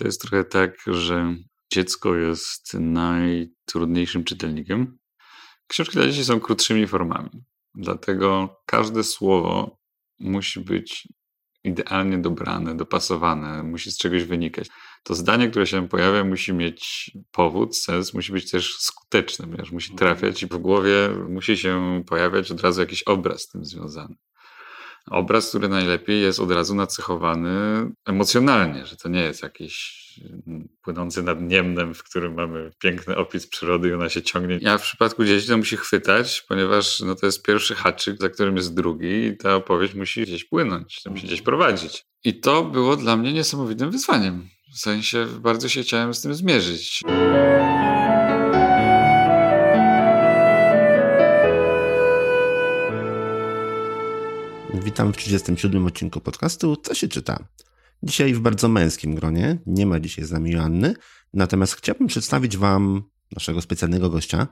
[0.00, 1.34] To jest trochę tak, że
[1.72, 4.98] dziecko jest najtrudniejszym czytelnikiem.
[5.66, 7.30] Książki dla dzieci są krótszymi formami.
[7.74, 9.78] Dlatego każde słowo
[10.18, 11.08] musi być
[11.64, 14.68] idealnie dobrane, dopasowane, musi z czegoś wynikać.
[15.04, 19.94] To zdanie, które się pojawia, musi mieć powód, sens, musi być też skuteczne, ponieważ musi
[19.94, 24.14] trafiać i w głowie musi się pojawiać od razu jakiś obraz z tym związany
[25.10, 27.50] obraz, który najlepiej jest od razu nacechowany
[28.06, 30.00] emocjonalnie, że to nie jest jakiś
[30.46, 34.58] mm, płynący nad Niemnem, w którym mamy piękny opis przyrody i ona się ciągnie.
[34.62, 38.56] Ja w przypadku dzieci to musi chwytać, ponieważ no, to jest pierwszy haczyk, za którym
[38.56, 42.04] jest drugi i ta opowieść musi gdzieś płynąć, musi gdzieś prowadzić.
[42.24, 44.48] I to było dla mnie niesamowitym wyzwaniem.
[44.74, 47.02] W sensie bardzo się chciałem z tym zmierzyć.
[54.84, 57.48] Witam w 37 odcinku podcastu Co się czyta?
[58.02, 59.58] Dzisiaj w bardzo męskim gronie.
[59.66, 60.94] Nie ma dzisiaj z nami Joanny.
[61.34, 63.02] Natomiast chciałbym przedstawić Wam
[63.32, 64.46] naszego specjalnego gościa.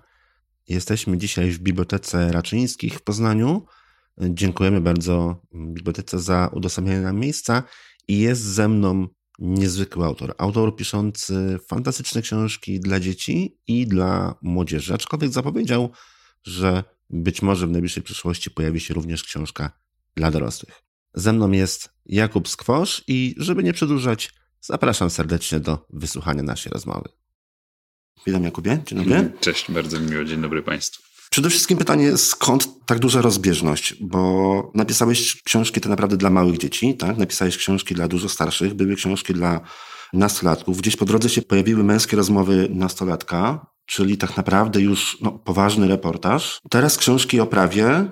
[0.68, 3.66] Jesteśmy dzisiaj w Bibliotece Raczyńskich w Poznaniu.
[4.18, 7.62] Dziękujemy bardzo Bibliotece za udostępnienie nam miejsca
[8.08, 10.34] i jest ze mną niezwykły autor.
[10.38, 14.94] Autor piszący fantastyczne książki dla dzieci i dla młodzieży.
[14.94, 15.90] Aczkolwiek zapowiedział,
[16.42, 19.87] że być może w najbliższej przyszłości pojawi się również książka
[20.18, 20.82] dla dorosłych.
[21.14, 27.08] Ze mną jest Jakub Skwosz i żeby nie przedłużać, zapraszam serdecznie do wysłuchania naszej rozmowy.
[28.26, 29.32] Witam Jakubie, dzień dobry.
[29.40, 31.02] Cześć, bardzo miło, dzień dobry Państwu.
[31.30, 33.94] Przede wszystkim pytanie, skąd tak duża rozbieżność?
[34.00, 37.18] Bo napisałeś książki te naprawdę dla małych dzieci, tak?
[37.18, 39.60] Napisałeś książki dla dużo starszych, były książki dla
[40.12, 40.78] nastolatków.
[40.78, 46.60] Gdzieś po drodze się pojawiły męskie rozmowy nastolatka, czyli tak naprawdę już no, poważny reportaż.
[46.70, 48.08] Teraz książki o prawie,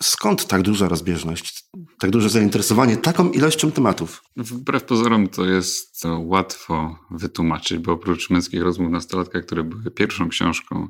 [0.00, 1.64] Skąd tak duża rozbieżność,
[1.98, 4.22] tak duże zainteresowanie taką ilością tematów?
[4.36, 10.88] Wbrew pozorom to jest łatwo wytłumaczyć, bo oprócz męskich rozmów nastolatka, które były pierwszą książką,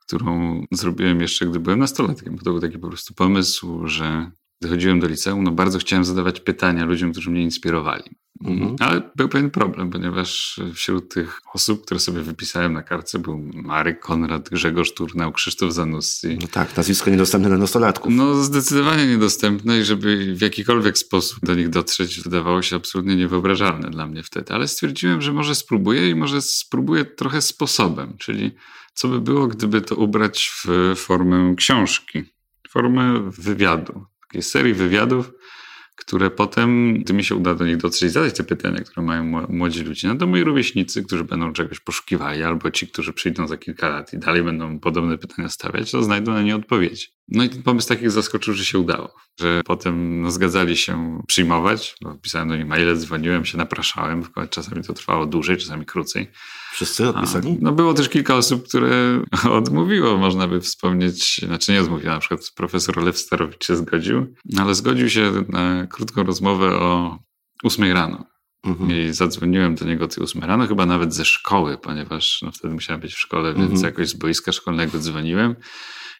[0.00, 4.30] którą zrobiłem jeszcze, gdy byłem nastolatkiem, bo to był taki po prostu pomysł, że
[4.60, 8.16] dochodziłem do liceum, no bardzo chciałem zadawać pytania ludziom, którzy mnie inspirowali.
[8.44, 8.76] Mhm.
[8.80, 14.00] Ale był pewien problem, ponieważ wśród tych osób, które sobie wypisałem na kartce był Marek
[14.00, 16.38] Konrad, Grzegorz Turnał, Krzysztof Zanussi.
[16.40, 18.14] No tak, nazwisko niedostępne dla nastolatków.
[18.14, 23.90] No zdecydowanie niedostępne i żeby w jakikolwiek sposób do nich dotrzeć wydawało się absolutnie niewyobrażalne
[23.90, 24.54] dla mnie wtedy.
[24.54, 28.50] Ale stwierdziłem, że może spróbuję i może spróbuję trochę sposobem, czyli
[28.94, 32.24] co by było, gdyby to ubrać w formę książki,
[32.70, 34.04] formę wywiadu
[34.36, 35.32] takiej serii wywiadów,
[35.96, 39.82] które potem, gdy mi się uda do nich dotrzeć, zadać te pytania, które mają młodzi
[39.82, 43.88] ludzie, no to moi rówieśnicy, którzy będą czegoś poszukiwali, albo ci, którzy przyjdą za kilka
[43.88, 47.06] lat i dalej będą podobne pytania stawiać, to znajdą na nie odpowiedzi.
[47.28, 51.96] No i ten pomysł takich zaskoczył, że się udało, że potem no, zgadzali się przyjmować,
[52.02, 56.30] bo pisałem do nich maile, dzwoniłem się, napraszałem, czasami to trwało dłużej, czasami krócej.
[56.76, 57.50] Wszyscy odpisali?
[57.50, 59.22] A, no było też kilka osób, które
[59.58, 64.74] odmówiło, można by wspomnieć, znaczy nie odmówiło, na przykład profesor Lew Starowicz się zgodził, ale
[64.74, 67.18] zgodził się na krótką rozmowę o
[67.64, 68.24] ósmej rano.
[68.64, 68.90] Mhm.
[68.90, 72.74] I zadzwoniłem do niego o tej ósmej rano, chyba nawet ze szkoły, ponieważ no, wtedy
[72.74, 73.84] musiałem być w szkole, więc mhm.
[73.84, 75.56] jakoś z boiska szkolnego dzwoniłem.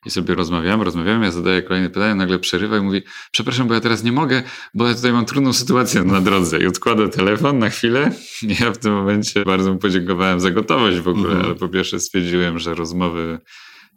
[0.07, 3.81] I sobie rozmawiamy, rozmawiamy, ja zadaję kolejne pytanie, nagle przerywa i mówi, przepraszam, bo ja
[3.81, 4.43] teraz nie mogę,
[4.75, 6.59] bo ja tutaj mam trudną sytuację na drodze.
[6.59, 8.13] I odkłada telefon na chwilę.
[8.43, 11.45] I ja w tym momencie bardzo mu podziękowałem za gotowość w ogóle, mhm.
[11.45, 13.39] ale po pierwsze stwierdziłem, że rozmowy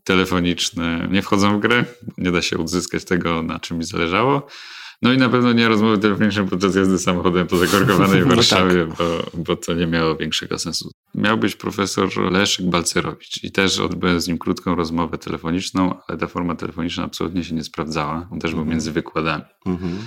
[0.03, 1.85] telefoniczne nie wchodzą w grę,
[2.17, 4.47] nie da się uzyskać tego, na czym mi zależało.
[5.01, 8.97] No i na pewno nie rozmowy telefoniczne podczas jazdy samochodem po zakorkowanej Warszawie, no tak.
[8.97, 10.91] bo, bo to nie miało większego sensu.
[11.15, 16.27] Miał być profesor Leszek Balcerowicz i też odbyłem z nim krótką rozmowę telefoniczną, ale ta
[16.27, 18.27] forma telefoniczna absolutnie się nie sprawdzała.
[18.31, 18.69] On też był mhm.
[18.69, 19.43] między wykładami.
[19.65, 19.99] Mhm.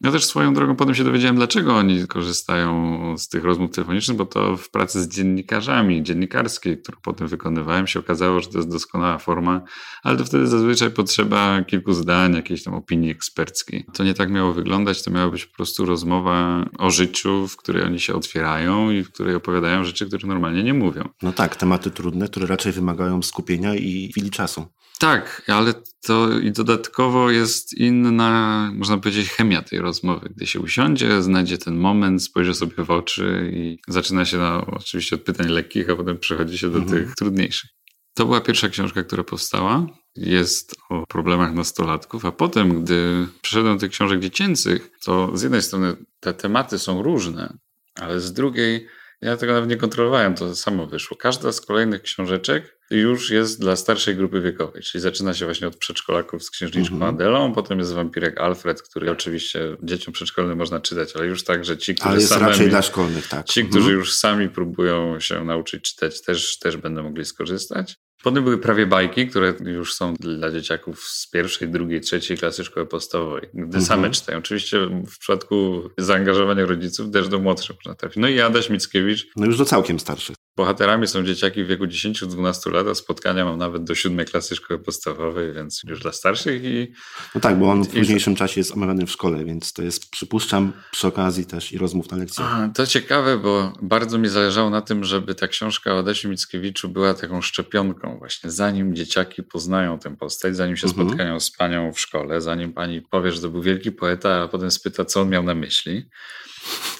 [0.00, 4.26] Ja też swoją drogą potem się dowiedziałem, dlaczego oni korzystają z tych rozmów telefonicznych, bo
[4.26, 9.18] to w pracy z dziennikarzami, dziennikarskiej, którą potem wykonywałem, się okazało, że to jest doskonała
[9.18, 9.62] forma,
[10.02, 13.84] ale to wtedy zazwyczaj potrzeba kilku zdań, jakiejś tam opinii eksperckiej.
[13.94, 17.82] To nie tak miało wyglądać, to miała być po prostu rozmowa o życiu, w której
[17.82, 21.08] oni się otwierają i w której opowiadają rzeczy, które normalnie nie mówią.
[21.22, 24.66] No tak, tematy trudne, które raczej wymagają skupienia i chwili czasu.
[24.98, 30.28] Tak, ale to i dodatkowo jest inna, można powiedzieć, chemia tej rozmowy.
[30.36, 35.16] Gdy się usiądzie, znajdzie ten moment, spojrzy sobie w oczy i zaczyna się no, oczywiście
[35.16, 36.98] od pytań lekkich, a potem przechodzi się do mhm.
[36.98, 37.70] tych trudniejszych.
[38.14, 39.86] To była pierwsza książka, która powstała.
[40.16, 45.62] Jest o problemach nastolatków, a potem, gdy przeszedłem do tych książek dziecięcych, to z jednej
[45.62, 47.58] strony te tematy są różne,
[47.94, 48.86] ale z drugiej
[49.20, 51.16] Ja tego nawet nie kontrolowałem, to samo wyszło.
[51.16, 55.76] Każda z kolejnych książeczek już jest dla starszej grupy wiekowej, czyli zaczyna się właśnie od
[55.76, 57.08] przedszkolaków z księżniczką -hmm.
[57.08, 61.78] Adelą, potem jest wampirek Alfred, który oczywiście dzieciom przedszkolnym można czytać, ale już tak, że
[61.78, 63.46] ci, którzy ale jest raczej dla szkolnych, tak.
[63.46, 63.98] Ci, którzy -hmm.
[63.98, 67.96] już sami próbują się nauczyć czytać, też, też będą mogli skorzystać.
[68.22, 72.86] Potem były prawie bajki, które już są dla dzieciaków z pierwszej, drugiej, trzeciej klasy szkoły
[72.86, 73.84] podstawowej, gdy mhm.
[73.84, 74.38] same czytają.
[74.38, 78.16] Oczywiście w przypadku zaangażowania rodziców też do młodszych można trafić.
[78.16, 79.26] No i Adaś Mickiewicz.
[79.36, 80.36] No już do całkiem starszych.
[80.56, 84.80] Bohaterami są dzieciaki w wieku 10-12 lat, a spotkania mam nawet do siódmej klasy szkoły
[84.80, 86.92] podstawowej, więc już dla starszych i...
[87.34, 90.72] No tak, bo on w późniejszym czasie jest omawiany w szkole, więc to jest, przypuszczam,
[90.92, 92.72] przy okazji też i rozmów na lekcjach.
[92.74, 97.14] To ciekawe, bo bardzo mi zależało na tym, żeby ta książka o Adasiu Mickiewiczu była
[97.14, 101.08] taką szczepionką właśnie, zanim dzieciaki poznają tę postać, zanim się mhm.
[101.08, 104.70] spotkają z panią w szkole, zanim pani powie, że to był wielki poeta, a potem
[104.70, 106.08] spyta, co on miał na myśli.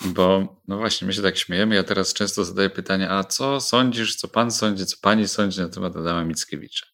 [0.04, 1.74] Bo, no właśnie, my się tak śmiejemy.
[1.74, 5.68] Ja teraz często zadaję pytanie, a co sądzisz, co pan sądzi, co pani sądzi na
[5.68, 6.86] temat Adama Mickiewicza?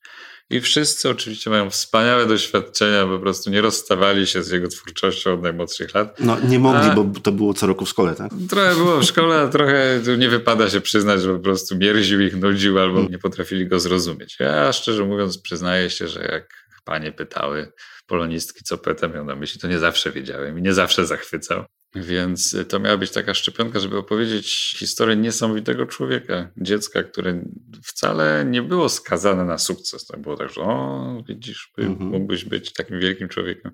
[0.50, 5.42] I wszyscy oczywiście mają wspaniałe doświadczenia, po prostu nie rozstawali się z jego twórczością od
[5.42, 6.20] najmłodszych lat.
[6.20, 8.30] No nie mogli, a, bo to było co roku w szkole, tak?
[8.50, 12.36] Trochę było w szkole, a trochę nie wypada się przyznać, że po prostu mierził ich,
[12.36, 13.12] nudził albo hmm.
[13.12, 14.36] nie potrafili go zrozumieć.
[14.40, 16.48] Ja szczerze mówiąc przyznaję się, że jak
[16.84, 17.72] panie pytały
[18.06, 21.64] polonistki, co poeta miał na myśli, to nie zawsze wiedziałem i nie zawsze zachwycał.
[21.94, 27.44] Więc to miała być taka szczepionka, żeby opowiedzieć historię niesamowitego człowieka, dziecka, które
[27.84, 30.06] wcale nie było skazane na sukces.
[30.06, 32.10] To było tak, że o, widzisz, mhm.
[32.10, 33.72] mógłbyś być takim wielkim człowiekiem.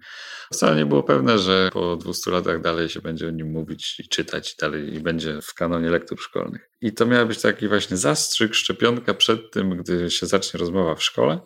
[0.53, 4.09] Wcale nie było pewne, że po 200 latach dalej się będzie o nim mówić i
[4.09, 6.71] czytać i dalej i będzie w kanonie lektur szkolnych.
[6.81, 11.03] I to miała być taki właśnie zastrzyk, szczepionka przed tym, gdy się zacznie rozmowa w
[11.03, 11.41] szkole.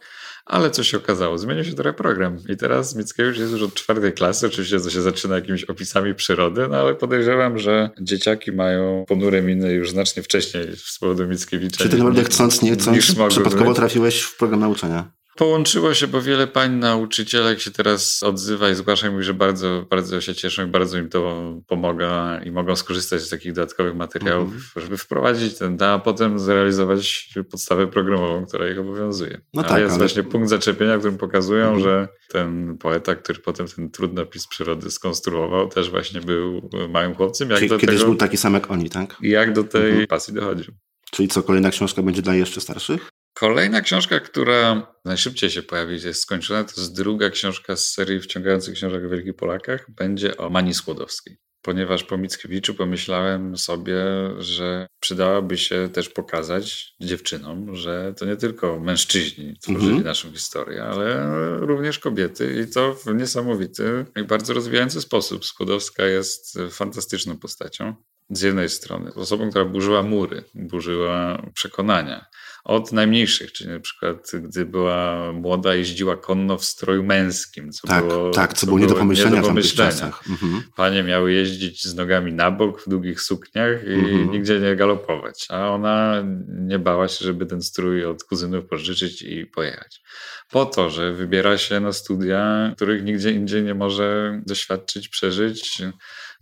[0.46, 1.38] Ale co się okazało?
[1.38, 4.46] Zmienił się trochę program i teraz Mickiewicz jest już od czwartej klasy.
[4.46, 9.72] Oczywiście to się zaczyna jakimiś opisami przyrody, no ale podejrzewam, że dzieciaki mają ponure miny
[9.72, 11.84] już znacznie wcześniej z powodu Mickiewicza.
[11.84, 12.98] Czy ty naprawdę chcąc, nie chcąc,
[13.28, 15.21] przypadkowo trafiłeś w program nauczania?
[15.36, 19.86] Połączyło się, bo wiele pań nauczycielek się teraz odzywa i zgłasza i mówi, że bardzo,
[19.90, 24.48] bardzo się cieszą i bardzo im to pomaga i mogą skorzystać z takich dodatkowych materiałów,
[24.48, 24.80] mm -hmm.
[24.80, 29.40] żeby wprowadzić ten, a potem zrealizować podstawę programową, która ich obowiązuje.
[29.54, 29.98] No tak, jest ale...
[29.98, 31.82] właśnie punkt zaczepienia, którym pokazują, mm -hmm.
[31.82, 37.50] że ten poeta, który potem ten trudnopis przyrody skonstruował, też właśnie był małym chłopcem.
[37.50, 39.16] Jak Czyli kiedyś tego, był taki sam jak oni, tak?
[39.22, 40.06] Jak do tej mm -hmm.
[40.06, 40.74] pasji dochodził.
[41.10, 43.10] Czyli co, kolejna książka będzie dla jeszcze starszych?
[43.34, 48.74] Kolejna książka, która najszybciej się pojawi, jest skończona, to jest druga książka z serii wciągających
[48.74, 49.90] książek o Wielkich Polakach.
[49.90, 51.38] Będzie o Mani Skłodowskiej.
[51.62, 54.04] Ponieważ po Mickiewiczu pomyślałem sobie,
[54.38, 60.04] że przydałoby się też pokazać dziewczynom, że to nie tylko mężczyźni tworzyli -hmm.
[60.04, 61.26] naszą historię, ale
[61.58, 65.44] również kobiety i to w niesamowity i bardzo rozwijający sposób.
[65.44, 67.94] Skłodowska jest fantastyczną postacią.
[68.30, 72.26] Z jednej strony osobą, która burzyła mury, burzyła przekonania
[72.64, 78.06] od najmniejszych, czyli na przykład gdy była młoda, jeździła konno w stroju męskim, co tak,
[78.06, 79.90] było, tak, co, co było nie do pomyślenia, nie do pomyślenia.
[79.90, 80.22] w czasach.
[80.30, 80.62] Mhm.
[80.76, 84.30] Panie miały jeździć z nogami na bok w długich sukniach i mhm.
[84.30, 89.46] nigdzie nie galopować, a ona nie bała się, żeby ten strój od kuzynów pożyczyć i
[89.46, 90.02] pojechać.
[90.50, 95.82] Po to, że wybiera się na studia, których nigdzie indziej nie może doświadczyć, przeżyć,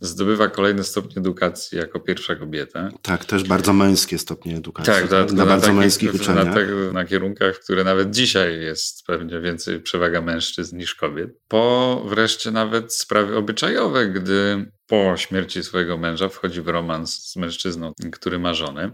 [0.00, 2.88] zdobywa kolejny stopień edukacji jako pierwsza kobieta.
[3.02, 4.93] Tak, też bardzo męskie stopnie edukacji.
[4.93, 6.44] Tak, na, na bardzo takich, męskich uczelniach.
[6.44, 11.31] Na, tak, na kierunkach, które nawet dzisiaj jest pewnie więcej przewaga mężczyzn niż kobiet.
[11.49, 17.93] Po wreszcie nawet sprawy obyczajowe, gdy po śmierci swojego męża wchodzi w romans z mężczyzną,
[18.12, 18.91] który ma żonę,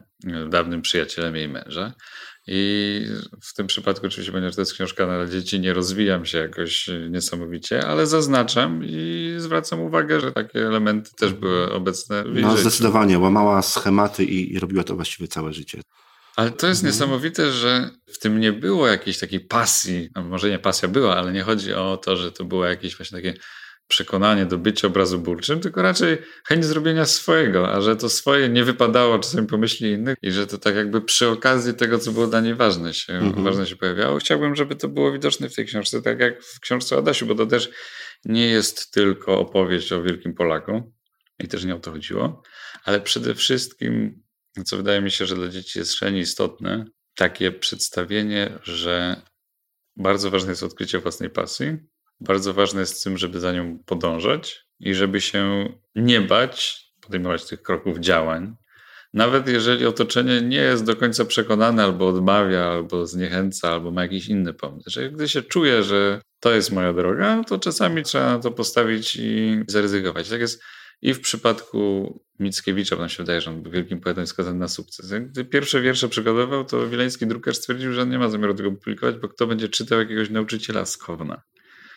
[0.49, 1.95] dawnym przyjacielem jej męża.
[2.49, 3.03] I
[3.43, 7.87] w tym przypadku, oczywiście, ponieważ to jest książka dla dzieci, nie rozwijam się jakoś niesamowicie,
[7.87, 12.61] ale zaznaczam i zwracam uwagę, że takie elementy też były obecne w No, życiu.
[12.63, 15.81] zdecydowanie, łamała schematy i, i, robiła to właściwie całe życie.
[16.37, 16.95] Ale to jest mhm.
[16.95, 21.33] niesamowite, że w tym nie było jakiejś takiej pasji, no może nie pasja była, ale
[21.33, 23.35] nie chodzi o to, że to było jakieś właśnie takie
[23.89, 29.19] przekonanie do bycia obrazoburczym, tylko raczej chęć zrobienia swojego, a że to swoje nie wypadało
[29.19, 32.55] czasami pomyśli innych i że to tak jakby przy okazji tego, co było dla niej
[32.55, 33.45] ważne się, mm-hmm.
[33.45, 34.19] ważne się pojawiało.
[34.19, 37.47] Chciałbym, żeby to było widoczne w tej książce, tak jak w książce Adasiu, bo to
[37.47, 37.71] też
[38.25, 40.93] nie jest tylko opowieść o wielkim Polaku
[41.39, 42.43] i też nie o to chodziło,
[42.85, 44.23] ale przede wszystkim,
[44.65, 49.23] co wydaje mi się, że dla dzieci jest szalenie istotne, takie przedstawienie, że
[49.97, 51.77] bardzo ważne jest odkrycie własnej pasji,
[52.21, 57.63] bardzo ważne jest tym, żeby za nią podążać i żeby się nie bać podejmować tych
[57.63, 58.57] kroków działań.
[59.15, 64.29] Nawet jeżeli otoczenie nie jest do końca przekonane, albo odmawia, albo zniechęca, albo ma jakiś
[64.29, 64.91] inny pomysł.
[64.91, 69.17] Że gdy się czuje, że to jest moja droga, to czasami trzeba na to postawić
[69.17, 70.29] i zaryzykować.
[70.29, 70.63] Tak jest
[71.03, 74.69] I w przypadku Mickiewicza, bo nam się wydaje, że on był wielkim poetą skazany na
[74.69, 75.13] sukces.
[75.31, 79.29] Gdy pierwsze wiersze przygotował, to wileński drukarz stwierdził, że nie ma zamiaru tego publikować, bo
[79.29, 81.43] kto będzie czytał jakiegoś nauczyciela z Kowna.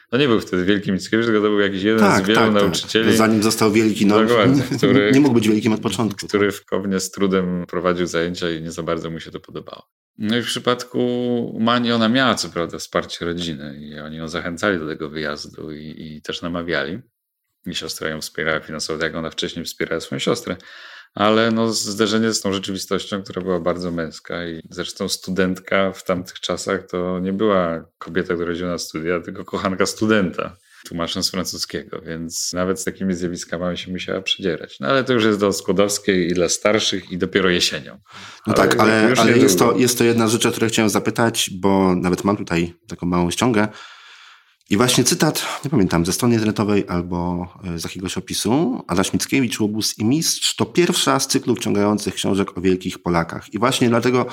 [0.10, 2.54] To nie był wtedy wielki Mickiewicz, tylko to był jakiś jeden tak, z wielu tak,
[2.54, 2.64] tak.
[2.64, 3.06] nauczycieli.
[3.06, 3.18] Tak.
[3.18, 4.16] Zanim został wielki, no,
[4.78, 6.28] który, nie mógł być wielkim od początku.
[6.28, 9.90] Który w Kownie z trudem prowadził zajęcia i nie za bardzo mu się to podobało.
[10.18, 11.00] No i w przypadku
[11.60, 15.96] Mani ona miała co prawda wsparcie rodziny i oni ją zachęcali do tego wyjazdu i,
[15.98, 17.00] i też namawiali.
[17.66, 20.56] I siostra ją wspierała finansowo, jak ona wcześniej wspierała swoją siostrę.
[21.16, 26.40] Ale no, zderzenie z tą rzeczywistością, która była bardzo męska i zresztą studentka w tamtych
[26.40, 32.02] czasach to nie była kobieta, która chodziła na studia, tylko kochanka studenta tłumacząc z francuskiego,
[32.02, 34.80] więc nawet z takimi zjawiskami się musiała przedzierać.
[34.80, 38.00] No ale to już jest do Skłodowskiej i dla starszych i dopiero jesienią.
[38.48, 41.50] No ale tak, ale, ale jest, to, jest to jedna rzecz, o której chciałem zapytać,
[41.54, 43.68] bo nawet mam tutaj taką małą ściągę.
[44.72, 48.84] I właśnie cytat, nie pamiętam, ze strony internetowej albo e, z jakiegoś opisu.
[48.88, 53.54] Adaś Mickiewicz, Łobuz i Mistrz to pierwsza z cyklu wciągających książek o wielkich Polakach.
[53.54, 54.26] I właśnie dlatego,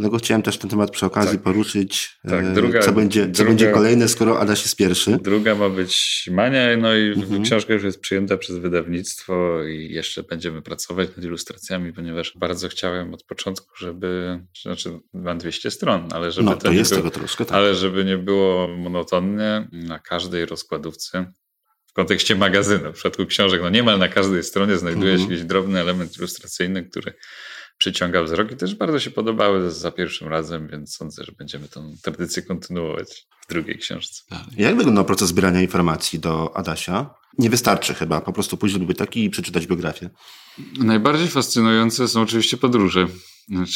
[0.00, 1.42] dlatego chciałem też ten temat przy okazji tak.
[1.42, 2.18] poruszyć.
[2.28, 5.18] Tak, e, druga, co będzie, co druga, będzie kolejne, skoro Adaś jest pierwszy.
[5.22, 7.42] Druga ma być Mania, no i mhm.
[7.42, 13.14] książka już jest przyjęta przez wydawnictwo i jeszcze będziemy pracować nad ilustracjami, ponieważ bardzo chciałem
[13.14, 17.56] od początku, żeby, znaczy mam 200 stron, ale żeby no, to, jest tego troszkę, tak.
[17.56, 21.32] ale żeby nie było monotonnie, na każdej rozkładówce
[21.86, 22.92] w kontekście magazynu.
[22.92, 25.30] W przypadku książek, no niemal na każdej stronie znajduje się mhm.
[25.30, 27.14] jakiś drobny element ilustracyjny, który
[27.80, 31.94] przyciąga wzrok i też bardzo się podobały za pierwszym razem, więc sądzę, że będziemy tę
[32.02, 34.22] tradycję kontynuować w drugiej książce.
[34.56, 37.14] Jak wygląda proces zbierania informacji do Adasia?
[37.38, 40.10] Nie wystarczy chyba, po prostu pójść do biblioteki i przeczytać biografię.
[40.78, 43.06] Najbardziej fascynujące są oczywiście podróże,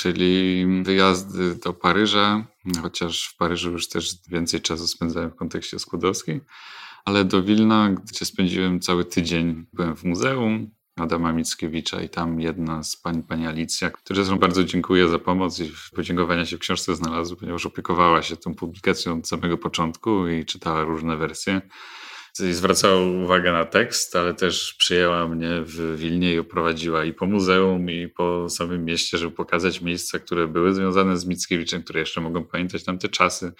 [0.01, 2.47] czyli wyjazdy do Paryża,
[2.83, 6.41] chociaż w Paryżu już też więcej czasu spędzałem w kontekście skłodowskiej,
[7.05, 12.83] ale do Wilna, gdzie spędziłem cały tydzień, byłem w muzeum, Adama Mickiewicza i tam jedna
[12.83, 16.97] z pań, pani Alicja, której zresztą bardzo dziękuję za pomoc i podziękowania się w książce
[16.97, 21.61] znalazły, ponieważ opiekowała się tą publikacją od samego początku i czytała różne wersje.
[22.41, 27.27] I zwracała uwagę na tekst, ale też przyjęła mnie w Wilnie i oprowadziła i po
[27.27, 32.21] muzeum, i po samym mieście, żeby pokazać miejsca, które były związane z Mickiewiczem, które jeszcze
[32.21, 33.53] mogą pamiętać tamte czasy,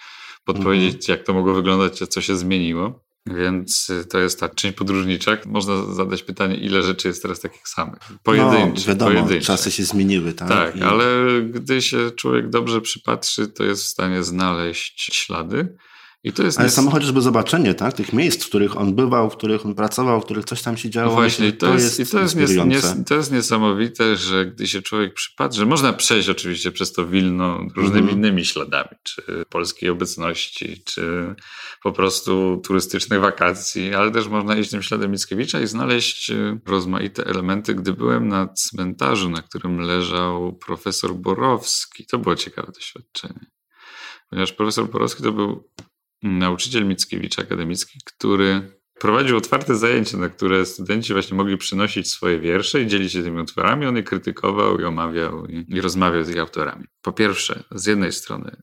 [0.45, 1.09] podpowiedzieć, mm -hmm.
[1.09, 3.04] jak to mogło wyglądać, co się zmieniło.
[3.25, 5.37] Więc y, to jest ta część podróżnicza.
[5.45, 7.99] Można zadać pytanie, ile rzeczy jest teraz takich samych.
[8.23, 8.81] Pojedyncze.
[8.81, 10.47] No, wiadomo, czasy się zmieniły, tak?
[10.47, 10.83] Tak, I...
[10.83, 11.05] ale
[11.41, 15.77] gdy się człowiek dobrze przypatrzy, to jest w stanie znaleźć ślady.
[16.25, 19.37] I to jest Ale samo chociażby zobaczenie tak, tych miejsc, w których on bywał, w
[19.37, 21.09] których on pracował, w których coś tam się działo.
[21.09, 24.81] No właśnie, myślę, to, jest, i to jest, nies, to jest niesamowite, że gdy się
[24.81, 30.81] człowiek przypatrzy, można przejść oczywiście przez to Wilno różnymi mm innymi śladami, czy polskiej obecności,
[30.85, 31.35] czy
[31.83, 37.25] po prostu turystycznych wakacji, ale też można iść tym śladem Mickiewicza i znaleźć e, rozmaite
[37.25, 37.75] elementy.
[37.75, 43.45] Gdy byłem na cmentarzu, na którym leżał profesor Borowski, to było ciekawe doświadczenie.
[44.29, 45.63] Ponieważ profesor Borowski to był
[46.25, 48.61] nauczyciel Mickiewicz akademicki, który
[48.99, 53.41] prowadził otwarte zajęcia, na które studenci właśnie mogli przynosić swoje wiersze i dzielić się tymi
[53.41, 53.85] utworami.
[53.85, 56.85] On je krytykował i omawiał i, i rozmawiał z ich autorami.
[57.01, 58.57] Po pierwsze, z jednej strony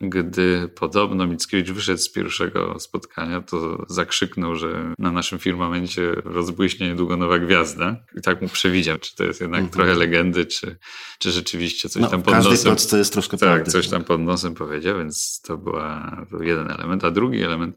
[0.00, 7.16] gdy podobno Mickiewicz wyszedł z pierwszego spotkania, to zakrzyknął, że na naszym firmamencie rozbłyśnie niedługo
[7.16, 7.96] nowa gwiazda.
[8.18, 9.74] I tak mu przewidział, czy to jest jednak mm -hmm.
[9.74, 10.78] trochę legendy, czy,
[11.18, 12.76] czy rzeczywiście coś no, tam pod nosem.
[12.90, 13.70] to jest troszkę Tak, prawdy.
[13.70, 17.04] coś tam pod nosem powiedział, więc to była to jeden element.
[17.04, 17.76] A drugi element,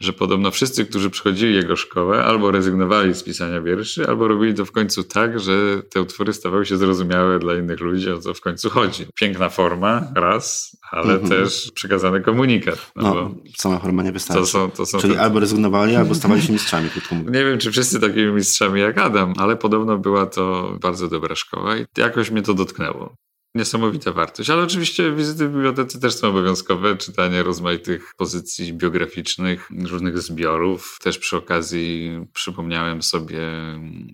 [0.00, 4.64] że podobno wszyscy, którzy przychodzili jego szkołę, albo rezygnowali z pisania wierszy, albo robili to
[4.64, 8.40] w końcu tak, że te utwory stawały się zrozumiałe dla innych ludzi, o co w
[8.40, 9.06] końcu chodzi.
[9.14, 11.28] Piękna forma, raz, ale -hmm.
[11.28, 12.92] też przekazany komunikat.
[12.96, 14.40] No, no sama forma nie wystarczy.
[14.40, 15.20] To są, to są Czyli te...
[15.20, 16.88] albo rezygnowali, albo stawali się mistrzami.
[17.26, 21.76] Nie wiem, czy wszyscy takimi mistrzami jak Adam, ale podobno była to bardzo dobra szkoła
[21.76, 23.14] i jakoś mnie to dotknęło
[23.54, 24.50] niesamowita wartość.
[24.50, 30.98] Ale oczywiście wizyty w bibliotece też są obowiązkowe, czytanie rozmaitych pozycji biograficznych, różnych zbiorów.
[31.02, 33.40] Też przy okazji przypomniałem sobie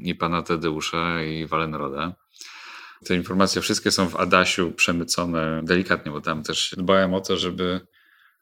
[0.03, 2.15] i pana Tadeusza i Walenroda.
[3.05, 7.81] Te informacje wszystkie są w Adasiu przemycone delikatnie, bo tam też dbałem o to, żeby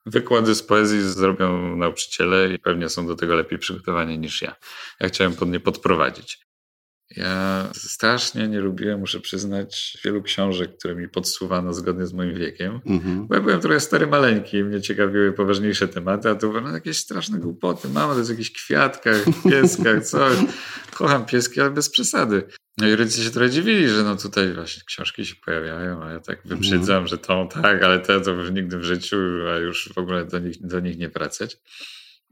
[0.07, 4.57] wykłady z poezji zrobią nauczyciele i pewnie są do tego lepiej przygotowani niż ja.
[5.01, 6.47] Ja chciałem pod nie podprowadzić.
[7.11, 12.80] Ja strasznie nie lubiłem, muszę przyznać, wielu książek, które mi podsuwano zgodnie z moim wiekiem.
[12.80, 13.26] Mm-hmm.
[13.26, 16.70] Bo ja byłem trochę stary, maleńki i mnie ciekawiły poważniejsze tematy, a tu były no,
[16.70, 17.88] jakieś straszne głupoty.
[17.88, 20.38] Mama, to jest o jakichś kwiatkach, pieskach, coś.
[20.94, 22.42] Kocham pieski, ale bez przesady.
[22.78, 26.20] No i rodzice się trochę dziwili, że no tutaj właśnie książki się pojawiają, a ja
[26.20, 27.08] tak wybrzydzam, mm.
[27.08, 29.16] że tą tak, ale te to już nigdy w życiu,
[29.54, 31.56] a już w ogóle do nich, do nich nie wracać.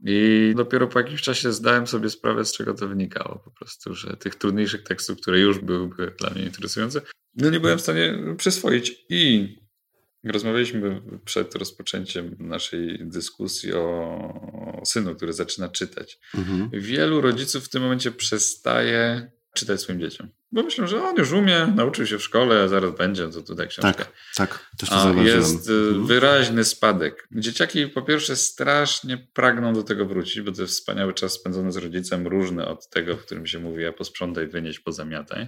[0.05, 3.41] I dopiero po jakimś czasie zdałem sobie sprawę, z czego to wynikało.
[3.45, 7.01] Po prostu, że tych trudniejszych tekstów, które już byłyby dla mnie interesujące,
[7.35, 9.05] no nie byłem w stanie przyswoić.
[9.09, 9.53] I
[10.23, 16.19] rozmawialiśmy przed rozpoczęciem naszej dyskusji o synu, który zaczyna czytać.
[16.35, 16.69] Mhm.
[16.73, 20.29] Wielu rodziców w tym momencie przestaje czytać swoim dzieciom.
[20.51, 23.67] Bo myślę, że on już umie, nauczył się w szkole, a zaraz będzie, co tutaj
[23.67, 23.93] książka.
[23.93, 26.05] Tak, tak, też to a Jest y, mhm.
[26.05, 27.27] wyraźny spadek.
[27.31, 31.77] Dzieciaki po pierwsze strasznie pragną do tego wrócić, bo to jest wspaniały czas spędzony z
[31.77, 35.47] rodzicem, różny od tego, w którym się mówi, a posprzątaj, wynieś, pozamiataj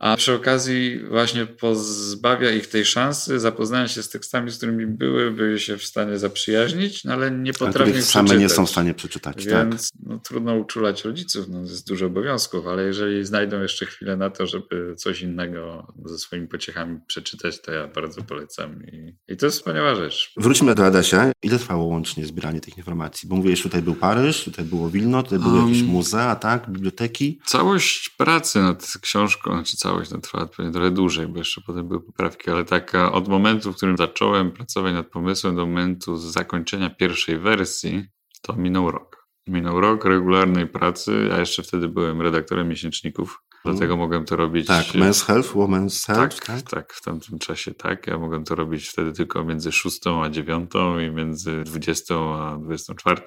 [0.00, 5.60] a przy okazji właśnie pozbawia ich tej szansy zapoznania się z tekstami, z którymi byłyby
[5.60, 9.44] się w stanie zaprzyjaźnić, no ale nie potrafią ich same nie są w stanie przeczytać.
[9.44, 9.70] Tak.
[9.70, 10.00] Więc tak.
[10.06, 14.46] no, trudno uczulać rodziców, no, jest dużo obowiązków, ale jeżeli znajdą jeszcze chwilę na to,
[14.46, 19.58] żeby coś innego ze swoimi pociechami przeczytać, to ja bardzo polecam i, i to jest
[19.58, 20.32] wspaniała rzecz.
[20.36, 21.32] Wróćmy do Adasia.
[21.42, 23.28] Ile trwało łącznie zbieranie tych informacji?
[23.28, 27.40] Bo mówiłeś, tutaj był Paryż, tutaj było Wilno, tutaj były um, jakieś muzea, tak, biblioteki?
[27.44, 32.00] Całość pracy nad książką, znaczy całość no, trwa pewnie trochę dłużej, bo jeszcze potem były
[32.00, 37.38] poprawki, ale tak od momentu, w którym zacząłem pracować nad pomysłem do momentu zakończenia pierwszej
[37.38, 38.04] wersji,
[38.42, 39.26] to minął rok.
[39.46, 41.26] Minął rok regularnej pracy.
[41.30, 43.98] Ja jeszcze wtedy byłem redaktorem miesięczników, dlatego mm.
[43.98, 44.66] mogłem to robić.
[44.66, 46.36] Tak, Men's Health, Women's Health.
[46.36, 48.06] Tak, tak, tak, w tamtym czasie tak.
[48.06, 50.70] Ja mogłem to robić wtedy tylko między 6 a 9
[51.08, 53.22] i między 20 a 24.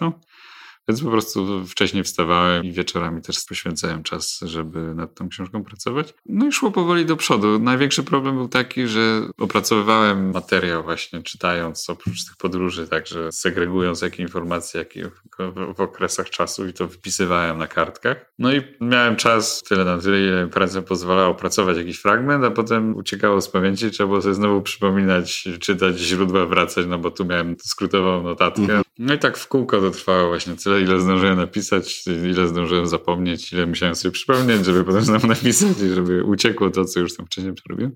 [0.89, 6.13] Więc po prostu wcześniej wstawałem i wieczorami też poświęcałem czas, żeby nad tą książką pracować.
[6.25, 7.59] No i szło powoli do przodu.
[7.59, 14.23] Największy problem był taki, że opracowywałem materiał właśnie czytając oprócz tych podróży, także segregując jakie
[14.23, 15.09] informacje, jakie
[15.75, 18.31] w okresach czasu i to wypisywałem na kartkach.
[18.39, 22.95] No i miałem czas tyle na tyle, ile praca pozwalała opracować jakiś fragment, a potem
[22.95, 27.55] uciekało z pamięci, trzeba było sobie znowu przypominać, czytać źródła, wracać, no bo tu miałem
[27.59, 28.61] skrótową notatkę.
[28.61, 28.83] Mhm.
[28.99, 33.53] No i tak w kółko to trwało właśnie tyle, ile zdążyłem napisać, ile zdążyłem zapomnieć,
[33.53, 37.25] ile musiałem sobie przypomnieć, żeby potem znowu napisać i żeby uciekło to, co już tam
[37.25, 37.91] wcześniej przerobiłem.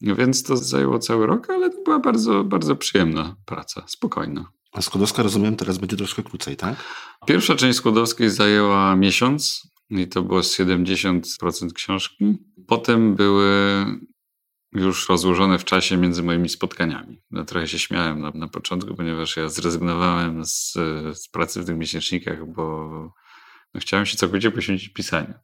[0.00, 4.52] Więc to zajęło cały rok, ale to była bardzo, bardzo przyjemna praca, spokojna.
[4.72, 6.76] A Skłodowska, rozumiem, teraz będzie troszkę krócej, tak?
[7.26, 11.20] Pierwsza część Skłodowskiej zajęła miesiąc i to było 70%
[11.74, 12.38] książki.
[12.66, 13.46] Potem były
[14.72, 17.22] już rozłożone w czasie między moimi spotkaniami.
[17.30, 20.72] No, trochę się śmiałem na, na początku, ponieważ ja zrezygnowałem z,
[21.14, 22.88] z pracy w tych miesięcznikach, bo
[23.74, 25.34] no, chciałem się całkowicie poświęcić pisaniu.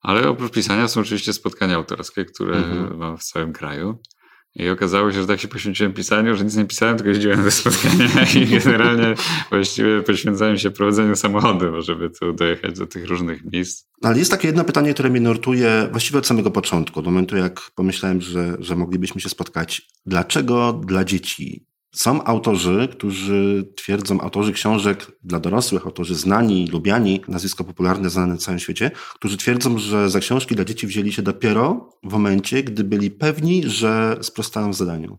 [0.00, 2.96] Ale oprócz pisania są oczywiście spotkania autorskie, które mhm.
[2.96, 3.98] mam w całym kraju.
[4.56, 7.50] I okazało się, że tak się poświęciłem pisaniu, że nic nie pisałem, tylko jeździłem do
[7.50, 9.14] spotkania i generalnie
[9.50, 13.86] właściwie poświęcałem się prowadzeniu samochodu, żeby tu dojechać do tych różnych miejsc.
[14.02, 17.70] Ale jest takie jedno pytanie, które mnie nurtuje właściwie od samego początku, od momentu jak
[17.74, 19.82] pomyślałem, że, że moglibyśmy się spotkać.
[20.06, 27.64] Dlaczego dla dzieci są autorzy, którzy twierdzą, autorzy książek dla dorosłych, autorzy znani, lubiani, nazwisko
[27.64, 31.90] popularne, znane na całym świecie, którzy twierdzą, że za książki dla dzieci wzięli się dopiero
[32.02, 35.18] w momencie, gdy byli pewni, że sprostają zadaniu.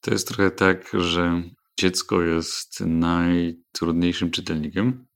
[0.00, 1.42] To jest trochę tak, że
[1.80, 5.07] dziecko jest najtrudniejszym czytelnikiem,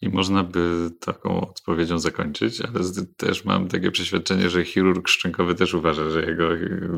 [0.00, 2.80] i można by taką odpowiedzią zakończyć, ale
[3.16, 6.48] też mam takie przeświadczenie, że chirurg szczękowy też uważa, że jego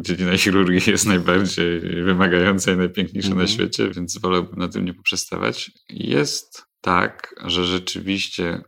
[0.01, 3.49] dziedzina chirurgii jest najbardziej wymagająca i najpiękniejsza mm -hmm.
[3.49, 3.59] na mhm.
[3.59, 5.71] świecie, więc wolałbym na tym nie poprzestawać.
[5.89, 8.63] Jest tak, że rzeczywiście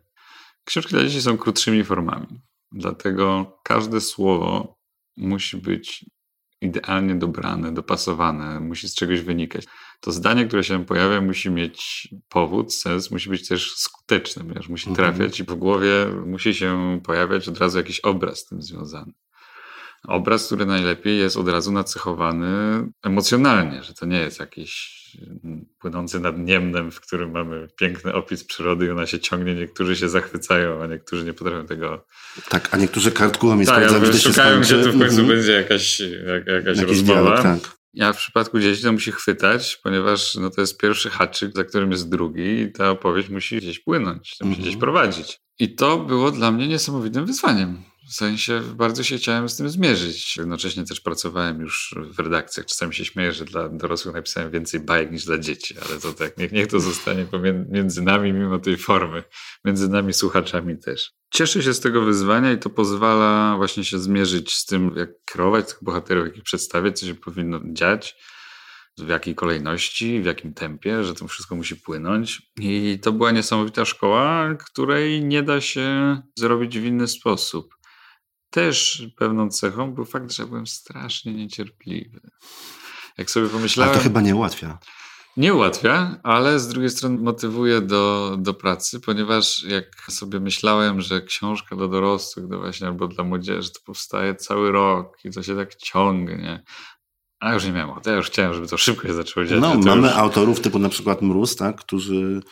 [0.64, 2.40] książki dla dzieci są krótszymi formami.
[2.73, 4.79] Dlatego każde słowo
[5.16, 6.05] musi być
[6.61, 9.64] idealnie dobrane, dopasowane, musi z czegoś wynikać.
[10.04, 14.88] To zdanie, które się pojawia, musi mieć powód, sens, musi być też skuteczne, ponieważ musi
[14.88, 15.08] mhm.
[15.08, 19.12] trafiać i w głowie musi się pojawiać od razu jakiś obraz z tym związany.
[20.08, 22.48] Obraz, który najlepiej jest od razu nacechowany
[23.02, 25.04] emocjonalnie, że to nie jest jakiś
[25.78, 30.08] płynący nad Niemnem, w którym mamy piękny opis przyrody i ona się ciągnie, niektórzy się
[30.08, 32.06] zachwycają, a niektórzy nie potrafią tego...
[32.48, 35.28] Tak, a niektórzy kartkują i tak, sprawdzają, gdzie szukają, gdzie tu w końcu mm -hmm.
[35.28, 37.20] będzie jakaś, jak, jakaś Jakiś rozmowa.
[37.20, 37.84] Dialog, tak.
[37.94, 41.90] Ja w przypadku dzieci to musi chwytać, ponieważ no, to jest pierwszy haczyk, za którym
[41.90, 44.80] jest drugi i ta opowieść musi gdzieś płynąć, to musi gdzieś mhm.
[44.80, 45.40] prowadzić.
[45.59, 47.83] I to było dla mnie niesamowitym wyzwaniem.
[48.08, 50.36] W sensie bardzo się chciałem z tym zmierzyć.
[50.36, 52.66] Jednocześnie też pracowałem już w redakcjach.
[52.66, 56.38] Czasami się śmieję, że dla dorosłych napisałem więcej bajek niż dla dzieci, ale to tak,
[56.38, 57.26] niech, niech to zostanie
[57.68, 59.22] między nami mimo tej formy,
[59.64, 61.12] między nami słuchaczami też.
[61.30, 65.68] Cieszę się z tego wyzwania i to pozwala właśnie się zmierzyć z tym, jak kierować
[65.68, 68.16] tych bohaterów, jak ich przedstawiać, co się powinno dziać,
[68.98, 72.42] w jakiej kolejności, w jakim tempie, że to wszystko musi płynąć.
[72.60, 77.74] I to była niesamowita szkoła, której nie da się zrobić w inny sposób
[78.54, 82.20] też pewną cechą był fakt, że byłem strasznie niecierpliwy.
[83.18, 83.90] Jak sobie pomyślałem...
[83.90, 84.78] Ale to chyba nie ułatwia.
[85.36, 91.22] Nie ułatwia, ale z drugiej strony motywuje do, do pracy, ponieważ jak sobie myślałem, że
[91.22, 95.56] książka dla dorosłych, no właśnie, albo dla młodzieży, to powstaje cały rok i to się
[95.56, 96.62] tak ciągnie.
[97.40, 99.60] A już nie miałem ja już chciałem, żeby to szybko się zaczęło dziać.
[99.60, 100.16] No, mamy już...
[100.16, 102.42] autorów typu na przykład Mróz, tak, którzy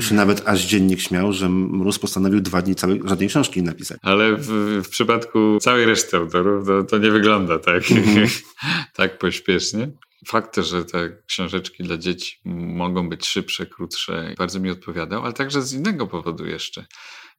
[0.00, 3.98] się nawet aż dziennik śmiał, że Mróz postanowił dwa dni całej, żadnej książki nie napisać.
[4.02, 4.46] Ale w,
[4.84, 8.42] w przypadku całej reszty autorów to, to nie wygląda tak, mm -hmm.
[8.96, 9.88] tak pośpiesznie.
[10.26, 15.62] Fakt, że te książeczki dla dzieci mogą być szybsze, krótsze, bardzo mi odpowiadał, ale także
[15.62, 16.86] z innego powodu jeszcze.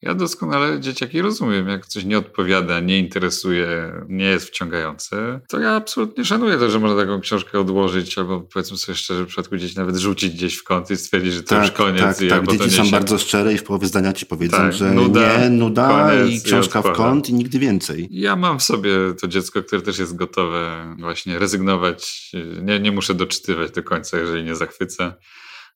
[0.05, 5.71] Ja doskonale dzieciaki rozumiem, jak coś nie odpowiada, nie interesuje, nie jest wciągające, to ja
[5.71, 9.77] absolutnie szanuję to, że można taką książkę odłożyć, albo powiedzmy sobie szczerze, w przypadku dzieci
[9.77, 12.01] nawet rzucić gdzieś w kąt i stwierdzić, że to tak, już koniec.
[12.01, 12.51] Tak, i tak.
[12.51, 16.13] Dzieci są bardzo szczere i w połowie zdania ci powiedzą, tak, że nuda, nie, nuda
[16.25, 18.07] i książka i w kąt i nigdy więcej.
[18.11, 22.31] Ja mam w sobie to dziecko, które też jest gotowe właśnie rezygnować.
[22.61, 25.13] Nie, nie muszę doczytywać do końca, jeżeli nie zachwyca.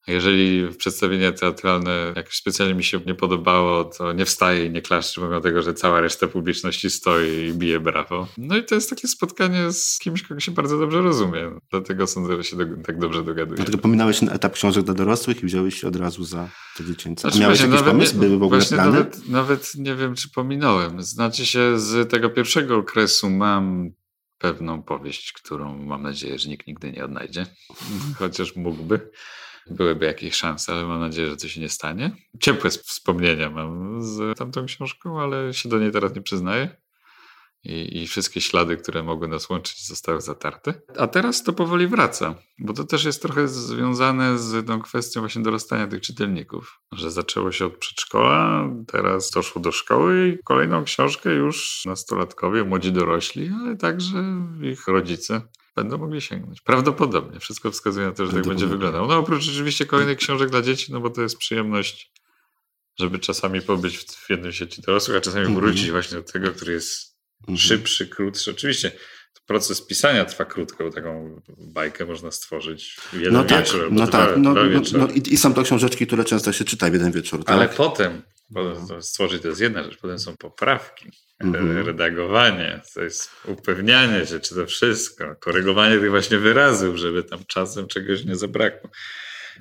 [0.07, 5.21] Jeżeli przedstawienie teatralne jakoś specjalnie mi się nie podobało, to nie wstaje i nie klaszczy,
[5.21, 8.27] pomimo tego, że cała reszta publiczności stoi i bije brawo.
[8.37, 11.51] No i to jest takie spotkanie z kimś, kogo się bardzo dobrze rozumie.
[11.71, 13.55] Dlatego sądzę, że się do, tak dobrze dogaduje.
[13.55, 17.21] Dlatego pominąłeś ten etap książek dla dorosłych i wziąłeś się od razu za te dziecięce.
[17.21, 18.17] Znaczy, miałeś jakiś nawet, pomysł?
[18.17, 18.91] Były w ogóle właśnie plany?
[18.91, 21.03] Nawet, nawet nie wiem, czy pominąłem.
[21.03, 23.91] Znaczy się z tego pierwszego okresu mam
[24.37, 27.45] pewną powieść, którą mam nadzieję, że nikt nigdy nie odnajdzie,
[28.19, 29.09] chociaż mógłby
[29.69, 32.11] byłyby jakieś szanse, ale mam nadzieję, że to się nie stanie.
[32.39, 36.77] Ciepłe wspomnienia mam z tamtą książką, ale się do niej teraz nie przyznaję.
[37.63, 40.73] I, I, wszystkie ślady, które mogły nas łączyć, zostały zatarte.
[40.97, 45.43] A teraz to powoli wraca, bo to też jest trochę związane z tą kwestią właśnie
[45.43, 46.79] dorastania tych czytelników.
[46.91, 52.91] Że zaczęło się od przedszkola, teraz doszło do szkoły i kolejną książkę już nastolatkowie, młodzi
[52.91, 54.23] dorośli, ale także
[54.61, 55.41] ich rodzice
[55.77, 56.61] będą mogli sięgnąć.
[56.61, 57.39] Prawdopodobnie.
[57.39, 59.07] Wszystko wskazuje na to, że tak będzie wyglądało.
[59.07, 62.11] No oprócz oczywiście kolejnych książek dla dzieci, no bo to jest przyjemność,
[62.99, 65.61] żeby czasami pobyć w jednym sieci dorosłych, a czasami mm -hmm.
[65.61, 67.61] wrócić właśnie do tego, który jest mm -hmm.
[67.61, 68.51] szybszy, krótszy.
[68.51, 68.91] Oczywiście
[69.45, 73.87] proces pisania trwa krótko, taką bajkę można stworzyć w jeden no tak, wieczór.
[73.91, 74.61] No tak, no, no,
[74.97, 77.43] no i, i, są to książeczki, które często się czyta w jeden wieczór.
[77.43, 77.55] Tak?
[77.55, 81.77] Ale potem, bo stworzyć to jest jedna rzecz, potem są poprawki mhm.
[81.87, 87.87] redagowanie, to jest upewnianie się, czy to wszystko, korygowanie tych właśnie wyrazów, żeby tam czasem
[87.87, 88.89] czegoś nie zabrakło.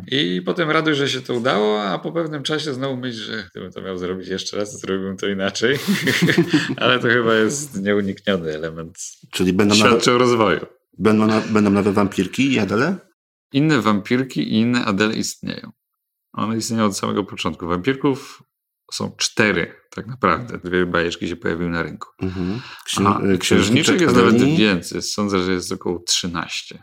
[0.06, 3.72] I potem radość, że się to udało, a po pewnym czasie znowu myśl, że gdybym
[3.72, 5.78] to miał zrobić jeszcze raz, to zrobiłbym to inaczej.
[6.76, 8.98] Ale to chyba jest nieunikniony element
[9.32, 10.66] Czyli będą świadczy o rozwoju.
[10.98, 12.96] Będą, na, będą nowe wampirki i Adele?
[13.52, 15.70] Inne wampirki i inne Adele istnieją.
[16.32, 17.66] One istnieją od samego początku.
[17.66, 18.42] Wampirków
[18.92, 20.58] są cztery tak naprawdę.
[20.58, 22.08] Dwie bajeczki się pojawiły na rynku.
[22.22, 22.60] Mhm.
[22.86, 25.02] Księ- księżniczek jest nawet więcej.
[25.02, 26.82] Sądzę, że jest około 13.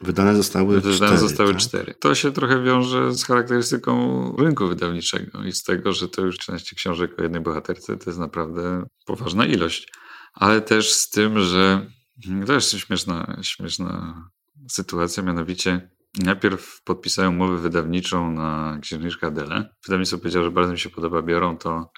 [0.00, 1.18] Wydane zostały Wydane cztery.
[1.18, 1.62] zostały tak?
[1.62, 1.94] cztery.
[2.00, 6.76] To się trochę wiąże z charakterystyką rynku wydawniczego i z tego, że to już 13
[6.76, 9.92] książek o jednej bohaterce to jest naprawdę poważna ilość.
[10.34, 11.86] Ale też z tym, że
[12.46, 14.14] to jest śmieszna, śmieszna
[14.70, 19.68] sytuacja, mianowicie Najpierw podpisałem umowę wydawniczą na księżniczkę Adele.
[19.86, 21.90] Wydawnictwo powiedziało, że bardzo mi się podoba, biorą to.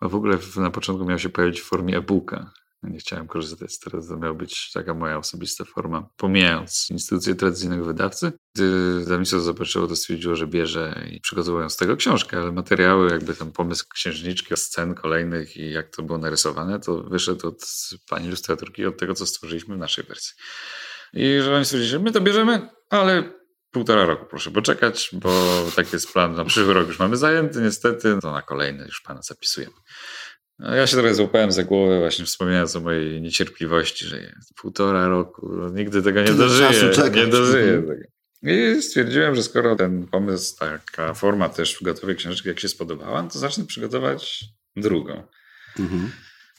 [0.00, 2.52] A w ogóle na początku miał się pojawić w formie e-booka.
[2.82, 8.32] Nie chciałem korzystać, teraz to miała być taka moja osobista forma, pomijając instytucję tradycyjnego wydawcy.
[8.54, 13.34] Gdy wydawnictwo zobaczyło, to stwierdziło, że bierze i przygotowują z tego książkę, ale materiały, jakby
[13.34, 17.64] ten pomysł księżniczki, scen kolejnych i jak to było narysowane, to wyszedł od
[18.08, 20.34] pani ilustratorki, od tego, co stworzyliśmy w naszej wersji.
[21.12, 23.39] I że oni stwierdzili, że my to bierzemy, ale
[23.70, 26.34] półtora roku proszę poczekać, bo tak jest plan.
[26.34, 29.74] Na przyszły rok już mamy zajęty, niestety, to na kolejny już pana zapisujemy.
[30.58, 35.08] No, ja się trochę złapałem za głowę, właśnie wspominając o mojej niecierpliwości, że jest półtora
[35.08, 36.68] roku, no, nigdy tego nie dożyję.
[37.14, 37.86] Nie dożyję mhm.
[37.88, 38.04] tego.
[38.42, 43.38] I stwierdziłem, że skoro ten pomysł, taka forma też gotowej książki, jak się spodobała, to
[43.38, 44.44] zacznę przygotować
[44.76, 45.22] drugą.
[45.78, 46.10] Mhm.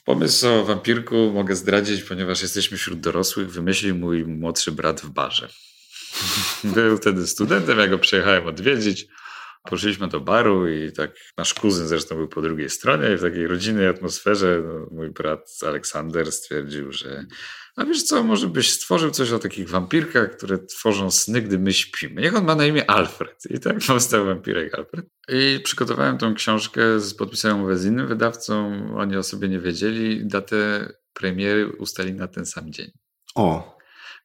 [0.04, 5.48] Pomysł o wampirku mogę zdradzić, ponieważ jesteśmy wśród dorosłych, wymyślił mój młodszy brat w barze.
[6.74, 9.06] Był wtedy studentem, ja go przyjechałem odwiedzić.
[9.70, 13.46] Poszliśmy do baru i tak nasz kuzyn zresztą był po drugiej stronie i w takiej
[13.46, 17.26] rodzinnej atmosferze no, mój brat Aleksander stwierdził, że
[17.76, 21.72] a wiesz co, może byś stworzył coś o takich wampirkach, które tworzą sny, gdy my
[21.72, 22.20] śpimy.
[22.20, 23.36] Niech on ma na imię Alfred.
[23.50, 25.06] I tak powstał wampirek Alfred.
[25.28, 26.82] I przygotowałem tą książkę,
[27.18, 28.72] podpisałem umowę z innym wydawcą.
[28.96, 30.26] Oni o sobie nie wiedzieli.
[30.26, 32.90] Datę premiery ustali na ten sam dzień.
[33.34, 33.71] O.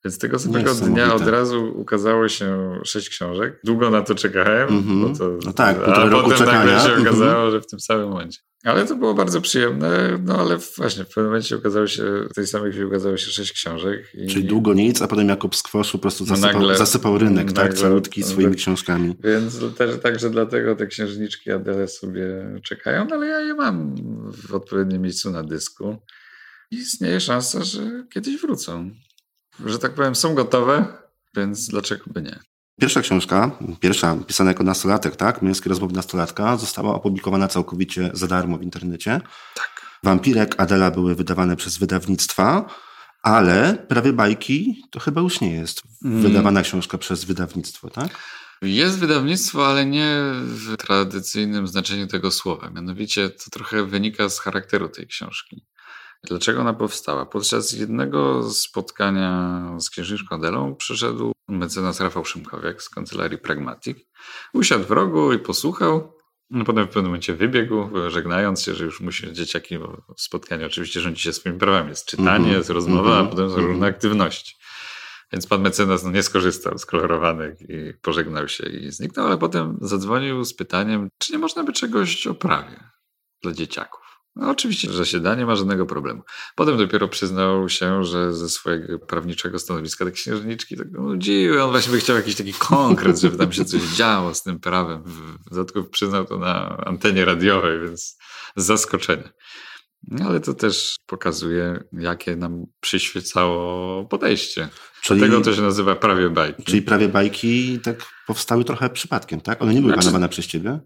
[0.06, 3.60] Więc tego samego dnia od razu ukazało się sześć książek.
[3.64, 4.70] Długo na to czekałem.
[4.70, 5.18] Mm -hmm.
[5.18, 7.02] to, no tak, a potem nagle się mhm.
[7.02, 7.52] okazało, mm -hmm.
[7.52, 8.40] że w tym samym momencie.
[8.64, 12.48] Ale to było bardzo przyjemne, no ale właśnie w pewnym momencie ukazało się, w tej
[12.48, 14.14] samej chwili ukazało się sześć książek.
[14.14, 14.28] I...
[14.28, 17.72] Czyli długo nic, a potem Jakub Skwoszu po prostu zasypał, nagle, zasypał rynek, tak, nagle,
[17.72, 19.16] tak, calutki swoimi tak, książkami.
[19.24, 22.26] Więc też także dlatego te księżniczki Adele sobie
[22.64, 23.96] czekają, no ale ja je mam
[24.48, 25.98] w odpowiednim miejscu na dysku.
[26.72, 28.92] I istnieje szansa, że kiedyś wrócą.
[29.66, 30.86] Że tak powiem, są gotowe,
[31.36, 32.40] więc dlaczego by nie?
[32.82, 35.42] Pierwsza książka, pierwsza pisana jako nastolatek, tak?
[35.42, 39.22] Męskie rozmowy nastolatka, została opublikowana całkowicie za darmo w internecie.
[39.56, 39.82] Tak.
[40.04, 42.66] Wampirek Adela były wydawane przez wydawnictwa,
[43.24, 46.22] ale prawie bajki to chyba już nie jest mm.
[46.22, 48.10] wydawana książka przez wydawnictwo, tak?
[48.62, 52.70] Jest wydawnictwo, ale nie w tradycyjnym znaczeniu tego słowa.
[52.70, 55.66] Mianowicie to trochę wynika z charakteru tej książki.
[56.28, 57.26] Dlaczego ona powstała?
[57.26, 63.98] Podczas jednego spotkania z księżniczką Adelą przyszedł mecenas Rafał Szymkowiak z kancelarii Pragmatic.
[64.54, 66.14] Usiadł w rogu i posłuchał.
[66.50, 71.00] No potem w pewnym momencie wybiegł, żegnając się, że już musi dzieciaki, bo spotkanie oczywiście
[71.00, 71.90] rządzi się swoimi prawami.
[71.90, 72.58] Jest czytanie, -hmm.
[72.58, 73.28] jest rozmowa, mm -hmm.
[73.28, 73.94] a potem są różne mhm.
[73.94, 74.56] aktywności.
[75.32, 79.78] Więc pan mecenas no, nie skorzystał z kolorowanych i pożegnał się i zniknął, ale potem
[79.82, 82.80] zadzwonił z pytaniem, czy nie można by czegoś o prawie
[83.44, 84.17] dla dzieciaków.
[84.40, 86.24] No, oczywiście, że się da, nie ma żadnego problemu.
[86.56, 91.64] Potem dopiero przyznał się, że ze swojego prawniczego stanowiska te księżniczki tak nudziły.
[91.64, 95.04] On właśnie by chciał jakiś taki konkret, żeby tam się coś działo z tym prawem.
[95.46, 98.18] W dodatku przyznał to na antenie radiowej, więc
[98.56, 99.30] z zaskoczenia.
[100.08, 104.70] No, ale to też pokazuje, jakie nam przyświecało podejście.
[105.02, 106.64] Czyli, Dlatego to się nazywa prawie bajki.
[106.64, 109.62] Czyli prawie bajki tak powstały trochę przypadkiem, tak?
[109.62, 110.80] One nie były znaczy, planowane przez ciebie?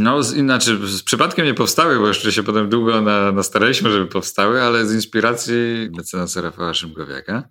[0.00, 4.06] No, z, inaczej, z przypadkiem nie powstały, bo jeszcze się potem długo na, nastaraliśmy, żeby
[4.06, 7.48] powstały, ale z inspiracji mecenasa Rafała Szymkowiaka.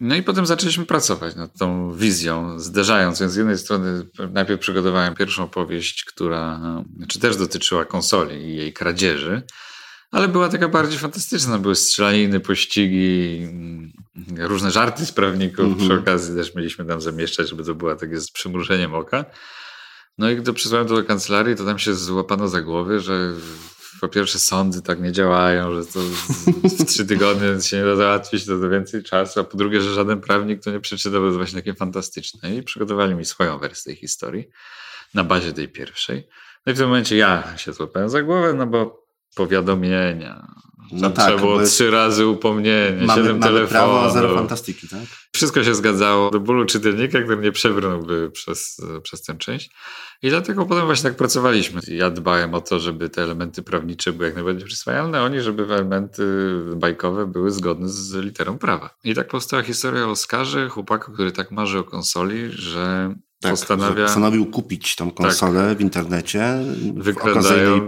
[0.00, 3.20] No i potem zaczęliśmy pracować nad tą wizją, zderzając.
[3.20, 6.60] Więc z jednej strony najpierw przygotowałem pierwszą powieść, która
[7.08, 9.42] czy też dotyczyła konsoli i jej kradzieży,
[10.10, 11.58] ale była taka bardziej fantastyczna.
[11.58, 13.92] Były strzelaniny, pościgi, mm,
[14.38, 15.64] różne żarty z prawników.
[15.64, 15.84] Mm -hmm.
[15.84, 19.24] Przy okazji też mieliśmy tam zamieszczać, żeby to była takie z przymrużeniem oka.
[20.18, 23.32] No i gdy przysłałem to do kancelarii, to tam się złapano za głowy, że
[24.00, 26.00] po pierwsze sądy tak nie działają, że to
[26.64, 29.94] w trzy tygodnie się nie da załatwić, to, to więcej czasu, a po drugie, że
[29.94, 32.56] żaden prawnik to nie przeczytał, to jest właśnie takie fantastyczne.
[32.56, 34.48] I przygotowali mi swoją wersję tej historii
[35.14, 36.28] na bazie tej pierwszej.
[36.66, 40.46] No i w tym momencie ja się złapałem za głowę, no bo powiadomienia,
[40.92, 43.70] no tak, trzeba było trzy razy upomnienie, mamy, siedem mamy telefonów.
[43.70, 45.00] Prawo zero fantastyki, tak?
[45.32, 49.70] Wszystko się zgadzało do bólu czytelnika, który nie przebrnąłby przez, przez tę część.
[50.22, 51.80] I dlatego potem właśnie tak pracowaliśmy.
[51.88, 56.24] Ja dbałem o to, żeby te elementy prawnicze były jak najbardziej przyswajalne, oni, żeby elementy
[56.76, 58.90] bajkowe były zgodne z literą prawa.
[59.04, 64.04] I tak powstała historia o Oskarze, chłopaku, który tak marzy o konsoli, że tak, postanawia...
[64.04, 65.78] postanowił kupić tą konsolę tak.
[65.78, 66.58] w internecie
[66.96, 67.80] w okazyjnej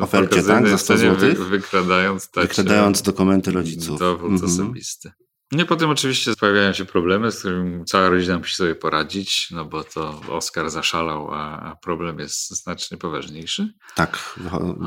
[0.00, 1.34] ofercie, tak, za 100 zł.
[1.48, 3.98] Wykradając, wykradając dokumenty rodziców.
[3.98, 4.50] Dowód mhm.
[4.52, 5.12] osobisty.
[5.52, 9.64] No i potem oczywiście pojawiają się problemy, z którymi cała rodzina musi sobie poradzić, no
[9.64, 13.72] bo to Oskar zaszalał, a problem jest znacznie poważniejszy.
[13.94, 14.34] Tak,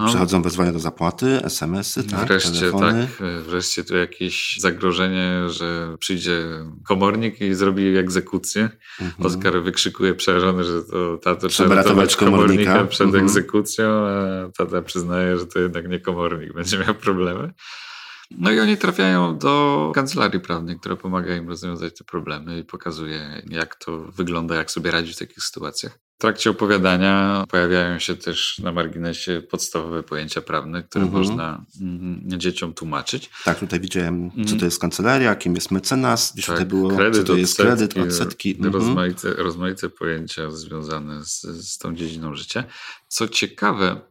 [0.07, 3.07] przychodzą wezwania do zapłaty, SMS-y, tak, wreszcie, telefony.
[3.17, 6.43] Tak, wreszcie tu jakieś zagrożenie, że przyjdzie
[6.87, 8.69] komornik i zrobi egzekucję.
[9.01, 9.25] Mhm.
[9.27, 13.23] Oskar wykrzykuje przerażony, że to tato trzeba ratować komornika, komornika przed mhm.
[13.23, 17.53] egzekucją, a tata przyznaje, że to jednak nie komornik będzie miał problemy.
[18.31, 23.41] No i oni trafiają do kancelarii prawnej, która pomaga im rozwiązać te problemy i pokazuje,
[23.49, 25.99] jak to wygląda, jak sobie radzić w takich sytuacjach.
[26.17, 31.23] W trakcie opowiadania pojawiają się też na marginesie podstawowe pojęcia prawne, które mhm.
[31.23, 33.29] można mm, dzieciom tłumaczyć.
[33.45, 34.59] Tak, tutaj widziałem, co mhm.
[34.59, 37.87] to jest kancelaria, kim jest mecenas, gdzieś tak, tutaj było, kredyt, co to jest odsetki,
[37.87, 38.51] kredyt, odsetki.
[38.51, 38.73] Mhm.
[38.73, 42.63] Rozmaite, rozmaite pojęcia związane z, z tą dziedziną życia.
[43.07, 44.01] Co ciekawe,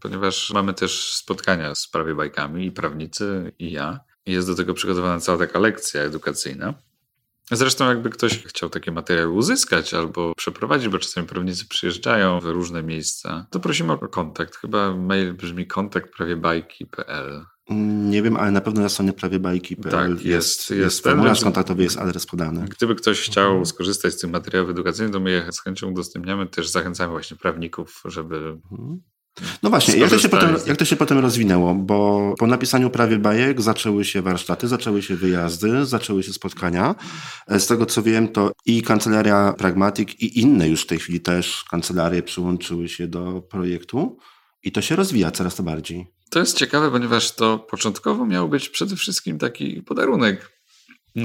[0.00, 4.00] ponieważ mamy też spotkania z prawie bajkami i prawnicy i ja.
[4.26, 6.74] Jest do tego przygotowana cała taka lekcja edukacyjna.
[7.50, 12.82] Zresztą jakby ktoś chciał takie materiały uzyskać albo przeprowadzić, bo czasami prawnicy przyjeżdżają w różne
[12.82, 14.56] miejsca, to prosimy o kontakt.
[14.56, 17.44] Chyba mail brzmi kontakt prawiebajki.pl.
[18.10, 21.98] Nie wiem, ale na pewno na stronie prawiebajki.pl tak, jest, jest, jest formularz kontaktowy, jest
[21.98, 22.64] adres podany.
[22.68, 23.66] Gdyby ktoś chciał mhm.
[23.66, 26.46] skorzystać z tych materiałów edukacyjnych, to my je z chęcią udostępniamy.
[26.46, 28.36] Też zachęcamy właśnie prawników, żeby
[28.72, 29.02] mhm.
[29.62, 31.74] No właśnie, jak to, się potem, jak to się potem rozwinęło?
[31.74, 36.94] Bo po napisaniu prawie bajek zaczęły się warsztaty, zaczęły się wyjazdy, zaczęły się spotkania.
[37.48, 41.20] E, z tego co wiem, to i kancelaria Pragmatic, i inne już w tej chwili
[41.20, 44.18] też kancelarie przyłączyły się do projektu.
[44.62, 46.06] I to się rozwija coraz to bardziej.
[46.30, 50.52] To jest ciekawe, ponieważ to początkowo miał być przede wszystkim taki podarunek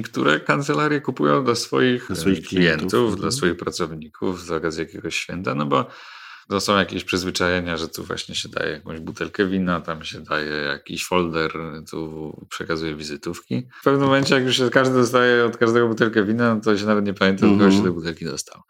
[0.03, 3.07] które kancelarie kupują dla swoich, Dla swoich e, klientów, klientów.
[3.09, 3.31] dla Mhm.
[3.31, 5.85] swoich pracowników z okazji jakiegoś święta, no bo
[6.49, 10.51] to są jakieś przyzwyczajenia, że tu właśnie się daje jakąś butelkę wina, tam się daje
[10.51, 11.51] jakiś folder,
[11.91, 13.67] tu przekazuje wizytówki.
[13.81, 16.85] W pewnym momencie, jak już się każdy dostaje od każdego butelkę wina, no to się
[16.85, 17.71] nawet nie pamięta, od kogo Mhm.
[17.83, 18.61] się te butelki dostał.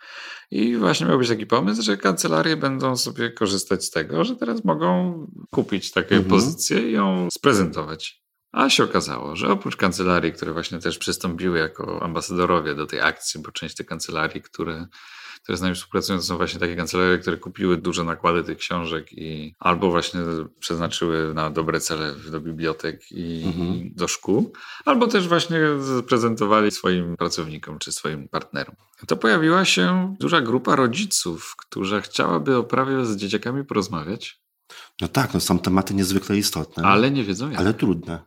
[0.52, 4.66] I właśnie miał być taki pomysł, że kancelarie będą sobie korzystać z tego, że teraz
[4.66, 5.14] mogą
[5.52, 6.30] kupić taką Mhm.
[6.30, 8.22] pozycję i ją sprezentować.
[8.52, 13.42] A się okazało, że oprócz kancelarii, które właśnie też przystąpiły jako ambasadorowie do tej akcji,
[13.42, 14.86] bo część tych kancelarii, które,
[15.48, 19.08] które z nami współpracują, to są właśnie takie kancelarie, które kupiły duże nakłady tych książek
[19.14, 20.20] i albo właśnie
[20.60, 23.90] przeznaczyły na dobre cele do bibliotek i Mhm.
[23.96, 24.54] do szkół,
[24.86, 25.60] albo też właśnie
[26.08, 28.76] prezentowali swoim pracownikom czy swoim partnerom.
[29.08, 34.42] To pojawiła się duża grupa rodziców, która chciałaby o prawie z dzieciakami porozmawiać,
[35.02, 37.60] No tak, no są tematy niezwykle istotne, ale nie wiedzą jak.
[37.60, 38.20] ale trudne.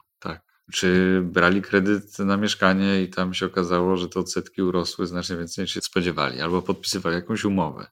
[0.71, 0.81] Tak.
[0.81, 5.63] Czy brali kredyt na mieszkanie i tam się okazało, że te odsetki urosły znacznie więcej
[5.63, 7.87] niż się spodziewali, albo podpisywali jakąś umowę.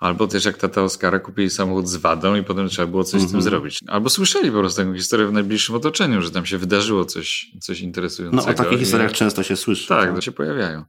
[0.00, 3.24] Albo też jak tata Oskara kupili samochód z wadą i potem trzeba było coś z
[3.24, 3.42] tym Mhm.
[3.42, 3.78] zrobić.
[3.86, 7.80] Albo słyszeli po prostu taką historię w najbliższym otoczeniu, że tam się wydarzyło coś, coś
[7.80, 8.42] interesującego.
[8.46, 9.88] No o takich i- historiach często się słyszy.
[9.88, 10.84] Tak, to się pojawiają.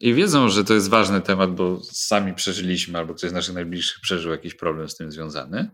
[0.00, 4.00] I wiedzą, że to jest ważny temat, bo sami przeżyliśmy, albo ktoś z naszych najbliższych
[4.00, 5.70] przeżył jakiś problem z tym związany.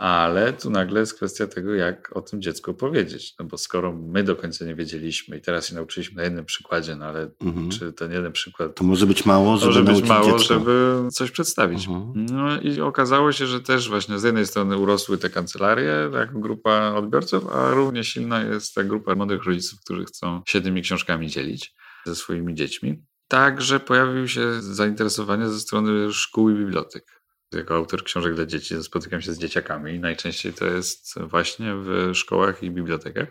[0.00, 3.34] Ale tu nagle jest kwestia tego, jak o tym dziecku powiedzieć.
[3.38, 6.96] No bo skoro my do końca nie wiedzieliśmy i teraz się nauczyliśmy na jednym przykładzie,
[6.96, 7.70] no ale Mhm.
[7.70, 10.54] czy ten jeden przykład To może być mało, żeby może być mało, dziecko.
[10.54, 11.88] żeby coś przedstawić.
[11.88, 12.26] Mhm.
[12.26, 16.92] No i okazało się, że też właśnie z jednej strony urosły te kancelarie jako grupa
[16.96, 21.74] odbiorców, a równie silna jest ta grupa młodych rodziców, którzy chcą się tymi książkami dzielić
[22.06, 23.02] ze swoimi dziećmi.
[23.28, 27.19] Także pojawiło się zainteresowanie ze strony szkół i bibliotek.
[27.52, 32.62] Jako autor książek dla dzieci spotykam się z dzieciakami najczęściej to jest właśnie w szkołach
[32.62, 33.28] i bibliotekach.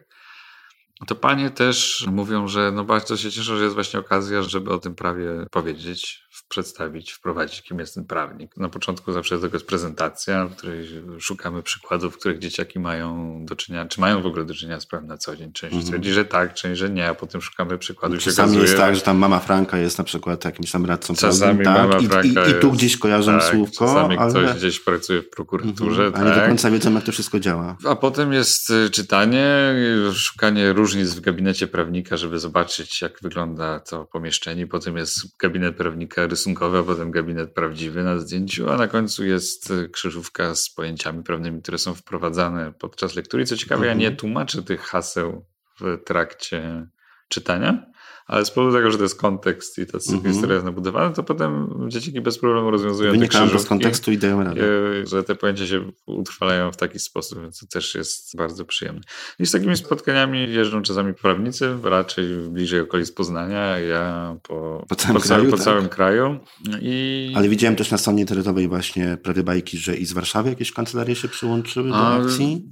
[1.08, 4.80] To panie też mówią, że no bardzo się cieszą, że jest właśnie okazja, żeby o
[4.80, 8.58] tym prawie powiedzieć, przedstawić, wprowadzić, kim jest ten prawnik.
[8.58, 10.88] Na początku zawsze jest prezentacja, w której
[11.20, 14.86] szukamy przykładów, w których dzieciaki mają do czynienia, czy mają w ogóle do czynienia z
[14.86, 15.54] prawem na co dzień.
[15.54, 15.88] Część Mhm.
[15.92, 18.20] twierdzi, że tak, część, że nie, a potem szukamy przykładów.
[18.20, 21.64] Czasami okazuje, jest tak, że tam mama Franka jest na przykład jakimś tam radcą Czasami
[21.64, 22.10] prawnym, mama tak?
[22.10, 25.30] Franka I, i, I tu gdzieś kojarzą tak, słówko, Czasami ale, ktoś gdzieś pracuje w
[25.30, 26.44] prokuraturze, Mhm, ale nie tak.
[26.44, 27.78] do końca wiedzą, jak to wszystko działa.
[27.88, 29.76] A potem jest y, czytanie,
[30.14, 34.68] szukanie różnic w gabinecie prawnika, żeby zobaczyć, jak wygląda to pomieszczenie.
[34.68, 39.72] Potem jest gabinet prawnika rysunkowy, a potem gabinet prawdziwy na zdjęciu, a na końcu jest
[39.72, 43.46] y, krzyżówka z pojęciami prawnymi, które są wprowadzane podczas lektury.
[43.46, 44.12] Co ciekawe, ja Mhm.
[44.12, 45.46] nie tłumaczę tych haseł
[45.82, 46.88] w trakcie
[47.30, 47.86] czytania,
[48.30, 50.34] ale z powodu tego, że to jest kontekst i ta Mhm.
[50.34, 54.18] historia jest nabudowana, to potem dzieciaki bez problemu rozwiązują te Wynikają to z kontekstu i
[54.18, 54.62] dają radę.
[55.02, 59.02] E, że te pojęcia się utrwalają w taki sposób, więc to też jest bardzo przyjemne.
[59.40, 65.22] I z takimi spotkaniami jeżdżą czasami prawnicy, raczej bliżej okolic Poznania, ja po, Po całym
[65.22, 65.66] po, kraju, po tak?
[65.66, 66.40] całym kraju.
[66.82, 70.72] I Ale widziałem też na stronie internetowej właśnie prawie bajki, że i z Warszawy jakieś
[70.72, 72.70] kancelarie się przyłączyły do A, akcji.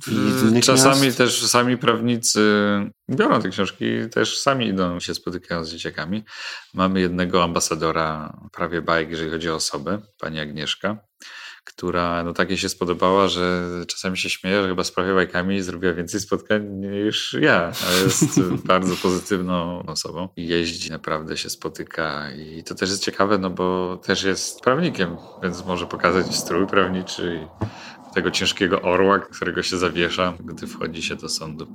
[0.57, 1.17] I Czasami miast.
[1.17, 2.39] też sami prawnicy
[3.11, 5.15] biorą te książki, też sami idą, się
[5.63, 6.23] z dzieciakami.
[6.73, 10.97] Mamy jednego ambasadora prawie bajek, jeżeli chodzi o osobę, pani Agnieszka,
[11.67, 15.93] która no takie się spodobała, że czasami się śmieje, że chyba z prawie bajkami zrobiła
[15.93, 18.41] więcej spotkań niż ja, ale jest
[18.73, 24.23] bardzo pozytywną osobą jeździ, naprawdę się spotyka i to też jest ciekawe, no bo też
[24.23, 30.67] jest prawnikiem, więc może pokazać strój prawniczy i tego ciężkiego orła, którego się zawiesza, gdy
[30.67, 31.67] wchodzi się do sądu.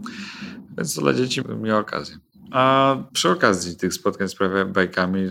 [0.78, 2.16] Więc to dla dzieci miała okazję.
[2.52, 5.30] A przy okazji tych spotkań z prawie bajkami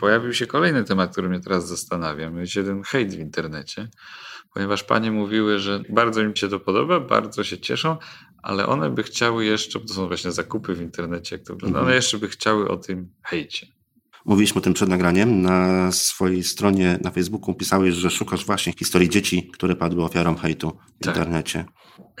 [0.00, 2.30] pojawił się kolejny temat, który mnie teraz zastanawia.
[2.30, 3.88] Mianowicie ten hejt w internecie.
[4.54, 7.96] Ponieważ panie mówiły, że bardzo im się to podoba, bardzo się cieszą,
[8.42, 11.78] ale one by chciały jeszcze, bo to są właśnie zakupy w internecie, jak to wygląda,
[11.78, 11.86] Mhm.
[11.86, 13.66] one jeszcze by chciały o tym hejcie.
[14.28, 15.42] Mówiliśmy o tym przed nagraniem.
[15.42, 20.78] Na swojej stronie na Facebooku pisałeś, że szukasz właśnie historii dzieci, które padły ofiarą hejtu
[21.00, 21.16] w Tak.
[21.16, 21.64] internecie.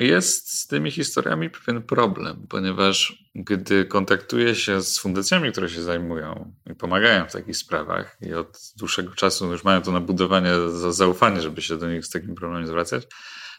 [0.00, 6.52] Jest z tymi historiami pewien problem, ponieważ gdy kontaktuję się z fundacjami, które się zajmują
[6.70, 11.40] i pomagają w takich sprawach i od dłuższego czasu już mają to nabudowanie za zaufanie,
[11.40, 13.06] żeby się do nich z takim problemem zwracać,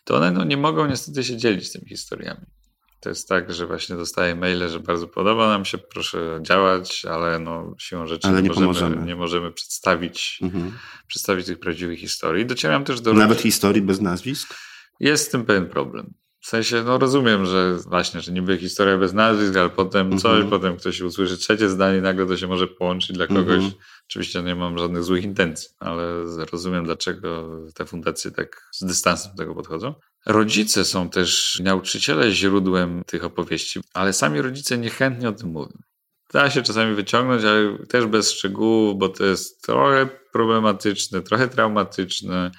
[0.03, 2.45] to one no, nie mogą niestety się dzielić tymi historiami.
[2.99, 7.39] To jest tak, że właśnie dostaję maile, że bardzo podoba nam się, proszę działać, ale
[7.39, 10.71] no, siłą rzeczy Ale nie możemy, nie możemy przedstawić, Mhm.
[11.07, 12.45] przedstawić tych prawdziwych historii.
[12.45, 14.53] Docieram też do Nawet historii bez nazwisk?
[14.99, 16.13] jest z tym pewien problem.
[16.41, 20.49] W sensie, no rozumiem, że właśnie, że niby historia bez nazwisk, ale potem coś, Mhm.
[20.49, 23.55] potem ktoś usłyszy trzecie zdanie nagle to się może połączyć dla kogoś.
[23.55, 23.71] Mhm.
[24.09, 29.37] Oczywiście nie mam żadnych złych intencji, ale rozumiem, dlaczego te fundacje tak z dystansem do
[29.37, 29.93] tego podchodzą.
[30.25, 35.77] Rodzice są też, nauczyciele źródłem tych opowieści, ale sami rodzice niechętnie o tym mówią.
[36.33, 42.51] da się czasami wyciągnąć, ale też bez szczegółów, bo to jest trochę problematyczne, trochę traumatyczne,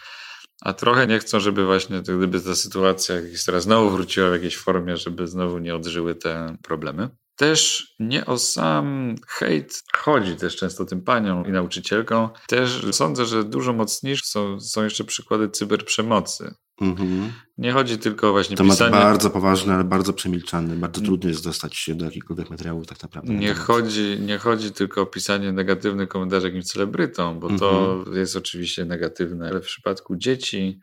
[0.61, 4.57] a trochę nie chcą, żeby właśnie to, gdyby ta sytuacja, historia znowu wróciła w jakiejś
[4.57, 7.09] formie, żeby znowu nie odżyły te problemy.
[7.37, 12.29] Też nie o sam hejt chodzi też często tym paniom i nauczycielkom.
[12.47, 16.55] Też sądzę, że dużo mocniejsze są, są jeszcze przykłady cyberprzemocy.
[16.81, 17.33] Mhm.
[17.59, 18.91] Nie chodzi tylko o właśnie Temat pisanie...
[18.91, 20.77] bardzo poważny, ale bardzo przemilczany.
[20.77, 23.35] Bardzo trudno jest dostać się do jakichkolwiek materiałów tak naprawdę.
[23.35, 27.61] Nie chodzi, nie chodzi tylko o pisanie negatywnych komentarzy jakimś celebrytom, bo mhm.
[27.61, 30.81] to jest oczywiście negatywne, ale w przypadku dzieci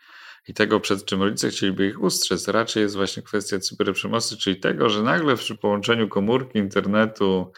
[0.48, 4.90] i tego, przed czym rodzice chcieliby ich ustrzec, raczej jest właśnie kwestia cyberprzemocy, czyli tego,
[4.90, 7.52] że nagle przy połączeniu komórki, internetu,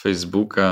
[0.00, 0.64] Facebooka,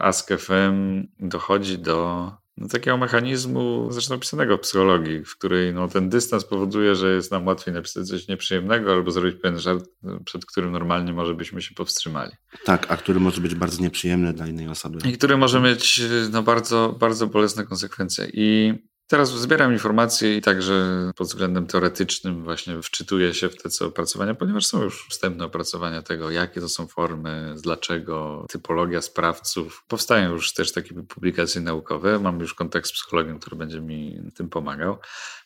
[0.00, 6.44] Ask.fm dochodzi do no, takiego mechanizmu, zresztą opisanego w psychologii, w której no, ten dystans
[6.44, 9.84] powoduje, że jest nam łatwiej napisać coś nieprzyjemnego albo zrobić pewien żart,
[10.24, 12.32] przed którym normalnie może byśmy się powstrzymali.
[12.64, 15.08] Tak, a który może być bardzo nieprzyjemny dla innej osoby.
[15.08, 16.02] I który może mieć
[16.32, 18.28] no, bardzo, bardzo bolesne konsekwencje.
[18.32, 18.74] I
[19.06, 24.34] Teraz zbieram informacje i także pod względem teoretycznym właśnie wczytuję się w te co opracowania,
[24.34, 29.84] ponieważ są już wstępne opracowania tego, jakie to są formy, dlaczego, typologia sprawców.
[29.88, 32.18] Powstają już też takie publikacje naukowe.
[32.18, 34.98] Mam już kontakt z psychologiem, który będzie mi tym pomagał.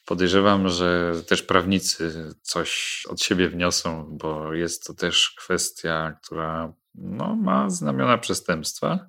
[0.04, 7.36] Podejrzewam, że też prawnicy coś od siebie wniosą, bo jest to też kwestia, która no,
[7.36, 9.08] ma znamiona przestępstwa.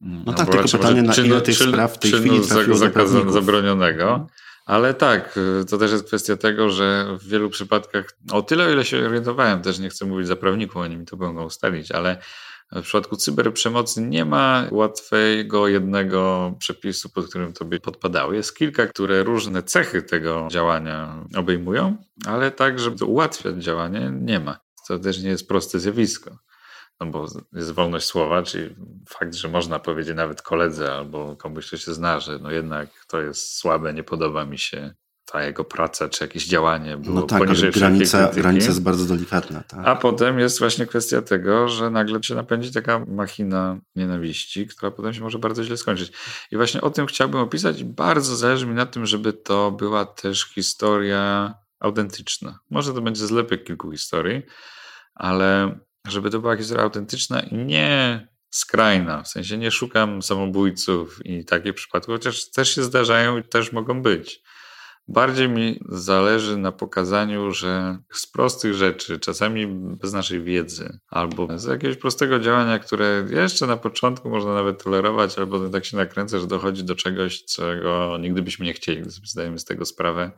[0.00, 4.26] No, no tak, tylko pytanie, na ile tych spraw w tej chwili trafiło zabronionego.
[4.66, 5.38] Ale tak,
[5.70, 9.62] to też jest kwestia tego, że w wielu przypadkach, o tyle o ile się orientowałem,
[9.62, 12.18] też nie chcę mówić za prawników, oni mi to mogą ustalić, ale
[12.72, 18.32] w przypadku cyberprzemocy nie ma łatwego jednego przepisu, pod którym to by podpadało.
[18.32, 24.58] Jest kilka, które różne cechy tego działania obejmują, ale tak, żeby ułatwiać działanie, nie ma.
[24.88, 26.38] To też nie jest proste zjawisko
[27.00, 28.74] no bo jest wolność słowa, czyli
[29.08, 33.20] fakt, że można powiedzieć nawet koledze albo komuś, kto się zna, że no jednak to
[33.20, 34.94] jest słabe, nie podoba mi się
[35.26, 39.62] ta jego praca czy jakieś działanie było no tak, poniżej granica, granica jest bardzo delikatna.
[39.62, 39.80] Tak.
[39.86, 45.14] A potem jest właśnie kwestia tego, że nagle się napędzi taka machina nienawiści, która potem
[45.14, 46.12] się może bardzo źle skończyć.
[46.50, 47.84] I właśnie o tym chciałbym opisać.
[47.84, 52.58] Bardzo zależy mi na tym, żeby to była też historia autentyczna.
[52.70, 54.42] Może to będzie zlepek kilku historii,
[55.14, 55.78] ale
[56.08, 59.22] żeby to była historia autentyczna i nie skrajna.
[59.22, 64.02] W sensie nie szukam samobójców i takich przypadków, chociaż też się zdarzają i też mogą
[64.02, 64.42] być.
[65.08, 71.64] Bardziej mi zależy na pokazaniu, że z prostych rzeczy, czasami bez naszej wiedzy, albo z
[71.64, 76.46] jakiegoś prostego działania, które jeszcze na początku można nawet tolerować, albo tak się nakręca, że
[76.46, 80.30] dochodzi do czegoś, czego nigdy byśmy nie chcieli, zdajemy z tego sprawę,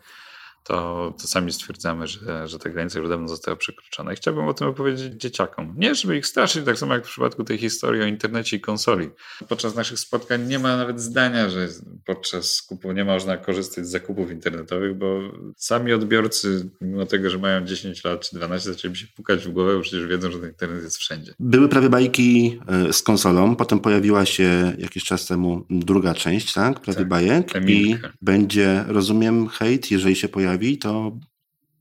[0.68, 4.12] to, to sami stwierdzamy, że, że te granice już dawno zostały przekroczone.
[4.12, 5.74] I chciałbym o tym opowiedzieć dzieciakom.
[5.78, 9.10] Nie, żeby ich straszyć, tak samo jak w przypadku tej historii o internecie i konsoli.
[9.48, 11.68] Podczas naszych spotkań nie ma nawet zdania, że
[12.06, 15.20] podczas skupu nie można korzystać z zakupów internetowych, bo
[15.56, 19.76] sami odbiorcy, mimo tego, że mają 10 lat czy 12, zaczęli się pukać w głowę,
[19.76, 21.34] bo przecież wiedzą, że ten internet jest wszędzie.
[21.38, 26.80] Były prawie bajki e, z konsolą, potem pojawiła się jakiś czas temu druga część, tak?
[26.80, 27.56] Prawie tak, bajek.
[27.56, 28.08] Emilka.
[28.08, 31.18] I będzie, rozumiem, hejt, jeżeli się pojawi pojawi, to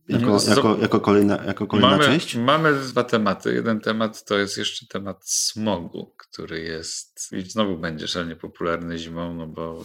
[0.10, 2.36] jako, jako, jako, kolejna, jako kolejna mamy, część?
[2.36, 3.54] Mamy dwa tematy.
[3.54, 9.34] Jeden temat to jest jeszcze temat smogu, który jest i znowu będzie szalenie popularny zimą,
[9.34, 9.84] no bo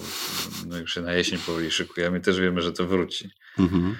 [0.66, 2.20] no już się na jesień powoli szykujemy.
[2.20, 3.30] Też wiemy, że to wróci.
[3.58, 3.96] Mhm.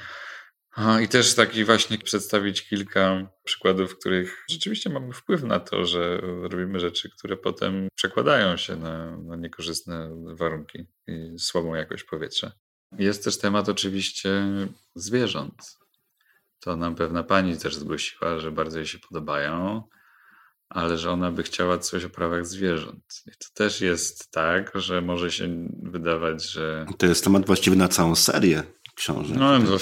[1.03, 6.20] I też taki właśnie przedstawić kilka przykładów, w których rzeczywiście mamy wpływ na to, że
[6.22, 12.53] robimy rzeczy, które potem przekładają się na, na niekorzystne warunki i słabą jakość powietrza.
[12.99, 14.43] Jest też temat oczywiście
[14.95, 15.78] zwierząt.
[16.61, 19.82] To nam pewna pani też zgłosiła, że bardzo jej się podobają,
[20.68, 23.22] ale że ona by chciała coś o prawach zwierząt.
[23.26, 26.86] I to też jest tak, że może się wydawać, że.
[26.99, 28.62] To jest temat właściwy na całą serię
[28.95, 29.36] książek.
[29.36, 29.78] No, no,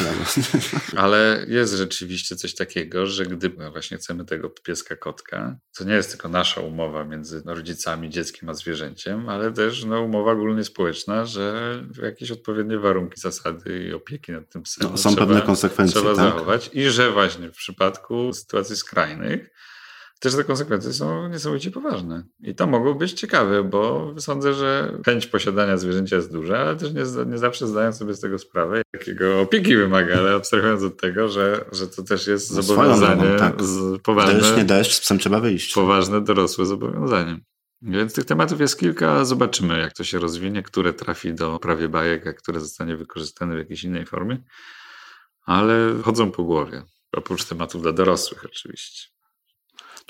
[1.02, 6.10] ale jest rzeczywiście coś takiego, że gdy właśnie chcemy tego pieska kotka, to nie jest
[6.10, 11.74] tylko nasza umowa między rodzicami, dzieckiem a zwierzęciem, ale też no, umowa ogólnie społeczna, że
[12.02, 16.00] jakieś odpowiednie warunki, zasady i opieki nad tym psem no, są trzeba, pewne konsekwencje.
[16.00, 16.24] Trzeba tak?
[16.24, 19.50] zachować i że właśnie w przypadku sytuacji skrajnych
[20.20, 22.24] też te konsekwencje są niesamowicie poważne.
[22.40, 26.92] I to mogło być ciekawe, bo sądzę, że chęć posiadania zwierzęcia jest duża, ale też
[26.92, 31.28] nie, nie zawsze zdają sobie z tego sprawę, jakiego opieki wymaga, ale abstrahując od tego,
[31.28, 33.62] że, że to też jest no, zobowiązanie drogą, tak.
[33.62, 34.34] z, poważne.
[34.34, 35.74] Deszcz, nie deszcz, z psem trzeba wyjść.
[35.74, 37.40] Poważne, dorosłe zobowiązanie.
[37.82, 42.26] Więc tych tematów jest kilka, zobaczymy jak to się rozwinie, które trafi do prawie bajek,
[42.26, 44.42] a które zostanie wykorzystane w jakiejś innej formie,
[45.44, 49.19] ale chodzą po głowie, oprócz tematów dla dorosłych oczywiście.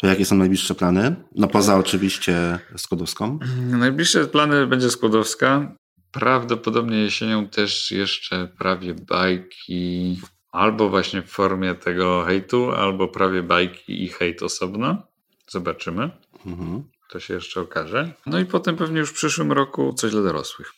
[0.01, 1.17] To jakie są najbliższe plany?
[1.35, 3.39] No poza oczywiście Skłodowską.
[3.71, 5.75] Najbliższe plany będzie Skłodowska.
[6.13, 10.21] Prawdopodobnie jesienią też jeszcze prawie bajki,
[10.53, 15.03] albo właśnie w formie tego hejtu, albo prawie bajki i hejt osobno.
[15.49, 16.11] Zobaczymy.
[16.47, 16.85] Mhm.
[17.11, 18.13] To się jeszcze okaże.
[18.27, 20.73] No i potem pewnie już w przyszłym roku coś dla dorosłych.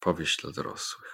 [0.00, 1.13] Powieść dla dorosłych.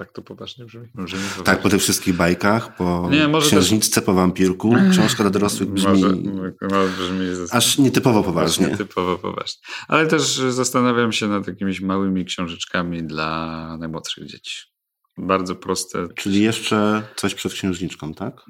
[0.00, 0.88] Tak, to, poważnie brzmi.
[0.94, 1.44] brzmi poważnie.
[1.44, 4.04] Tak, po tych wszystkich bajkach, po Nie, może księżniczce, też...
[4.04, 6.16] po wampirku, książka dla dorosłych brzmi, może,
[6.62, 8.66] może brzmi aż nietypowo poważnie.
[8.66, 9.60] Nietypowo poważnie.
[9.88, 14.70] Ale też zastanawiam się nad jakimiś małymi książeczkami dla najmłodszych dzieci
[15.18, 16.08] bardzo proste.
[16.14, 18.40] Czyli jeszcze coś przed księżniczką, tak?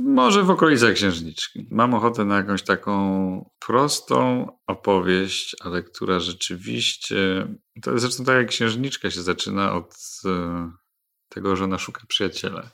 [0.00, 1.66] Może w okolicach księżniczki.
[1.70, 7.46] Mam ochotę na jakąś taką prostą opowieść, ale która rzeczywiście.
[7.82, 9.94] To jest zresztą tak jak księżniczka się zaczyna od
[10.24, 10.70] e,
[11.28, 12.70] tego, że ona szuka przyjaciela.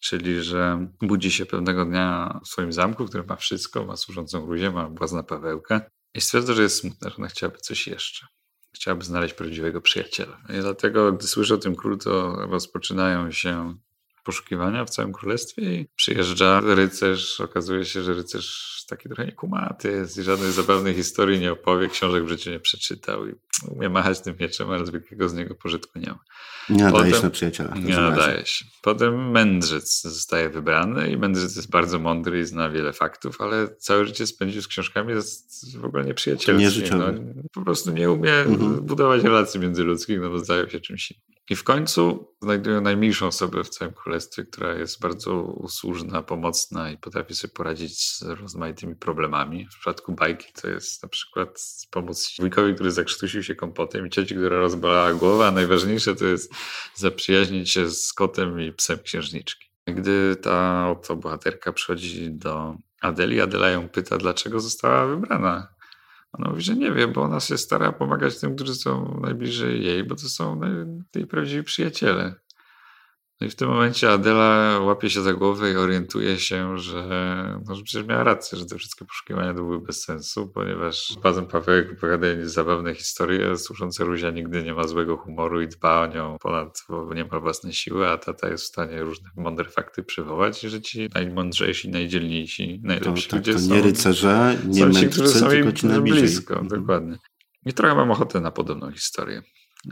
[0.00, 4.70] Czyli, że budzi się pewnego dnia w swoim zamku, który ma wszystko, ma służącą gruzię,
[4.70, 5.80] ma błazna Pawełkę
[6.14, 8.26] i stwierdza, że jest smutna, że ona chciałaby coś jeszcze
[8.74, 10.40] chciałby znaleźć prawdziwego przyjaciela.
[10.58, 13.76] I dlatego, gdy słyszę o tym królu, to rozpoczynają się
[14.24, 17.40] poszukiwania w całym królestwie i przyjeżdża rycerz.
[17.40, 22.24] Okazuje się, że rycerz taki trochę niekumaty jest i żadnej zabawnej historii nie opowie, książek
[22.24, 23.32] w życiu nie przeczytał i
[23.68, 26.18] umie machać tym mieczem, ale zwykłego z niego pożytku nie ma.
[26.68, 27.74] Nie nadaje się na przyjaciela.
[27.74, 28.64] Nie nadaje się.
[28.82, 34.06] Potem mędrzec zostaje wybrany i mędrzec jest bardzo mądry i zna wiele faktów, ale całe
[34.06, 36.90] życie spędził z książkami, jest w ogóle nieprzyjacielski.
[36.90, 37.06] No,
[37.52, 38.80] po prostu nie umie mhm.
[38.80, 41.34] budować relacji międzyludzkich, no bo zdają się czymś innym.
[41.50, 46.96] I w końcu znajdują najmilszą osobę w całym królestwie, która jest bardzo usłużna, pomocna i
[46.98, 49.66] potrafi sobie poradzić z rozmaitymi problemami.
[49.66, 51.60] W przypadku bajki to jest na przykład
[51.90, 56.52] pomóc wujkowi, który zakrztusił się kompotem i cioci, która rozbalała głowę, a najważniejsze to jest
[56.94, 59.66] zaprzyjaźnić się z kotem i psem księżniczki.
[59.86, 65.74] Gdy ta oto bohaterka przychodzi do Adeli, Adela ją pyta, dlaczego została wybrana
[66.38, 70.04] ona mówi, że nie wie, bo ona się stara pomagać tym, którzy są najbliżej jej,
[70.04, 70.60] bo to są
[71.14, 72.34] jej prawdziwi przyjaciele.
[73.44, 77.74] No i w tym momencie Adela łapie się za głowę i orientuje się, że, no,
[77.74, 82.26] że przecież miała rację, że te wszystkie poszukiwania były bez sensu, ponieważ Bazem Pawełek opowiada
[82.42, 87.14] zabawne historie, służące Ruzia nigdy nie ma złego humoru i dba o nią ponad, bo
[87.14, 90.80] nie ma własnej siły, a tata jest w stanie różne mądre fakty przywołać i że
[90.80, 93.74] ci najmądrzejsi, najdzielniejsi, najlepsi to, tak, ludzie to są...
[93.74, 96.80] nie rycerze, nie są ci, którzy są ci blisko, mhm.
[96.80, 97.18] dokładnie.
[97.66, 99.42] I trochę mam ochotę na podobną historię.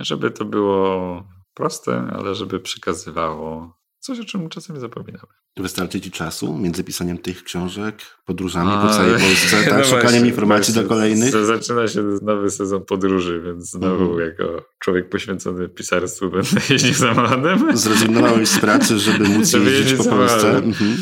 [0.01, 5.42] Żeby to było proste, ale żeby przekazywało coś, o czym czasami zapominamy.
[5.57, 7.95] Wystarczy ci czasu między pisaniem tych książek,
[8.25, 9.73] podróżami A, po całej Polsce, tak?
[9.79, 11.47] No szukaniem właśnie, informacji właśnie, do kolejnych?
[11.47, 14.21] Zaczyna się nowy sezon podróży, więc znowu mhm.
[14.21, 17.77] jako człowiek poświęcony pisarstwu będę jeździł samochodem.
[17.77, 20.57] Zrezygnowałeś z pracy, żeby móc żeby jeździć po Polsce.
[20.57, 20.97] Mhm.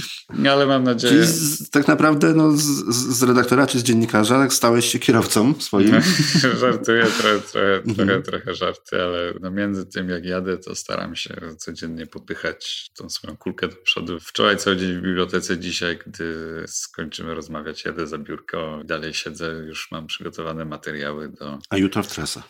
[0.50, 1.12] Ale mam nadzieję...
[1.12, 5.92] Czyli z, tak naprawdę no, z, z, redaktora czy z dziennikarza stałeś się kierowcą swoim?
[6.60, 7.94] Żartuję, trochę, trochę, mhm.
[7.96, 13.10] trochę, trochę żarty, ale no między tym jak jadę, to staram się codziennie popychać tą
[13.10, 14.18] swoją kulkę do przodu.
[14.40, 16.34] Wczoraj cały dzień w bibliotece, dzisiaj, gdy
[16.66, 21.58] skończymy rozmawiać, jadę za biurko, dalej siedzę, już mam przygotowane materiały do...
[21.70, 22.42] A jutro w trasę.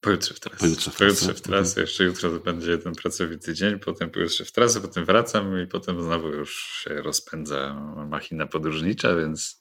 [0.00, 0.58] Pojutrze w trasę.
[0.58, 1.06] Pojutrze w trasę.
[1.06, 1.68] Pojutrze w trasę.
[1.68, 1.80] Mhm.
[1.80, 6.02] Jeszcze jutro to będzie jeden pracowity dzień, potem pojutrze w trasę, potem wracam i potem
[6.02, 7.74] znowu już się rozpędza
[8.10, 9.60] machina podróżnicza, więc...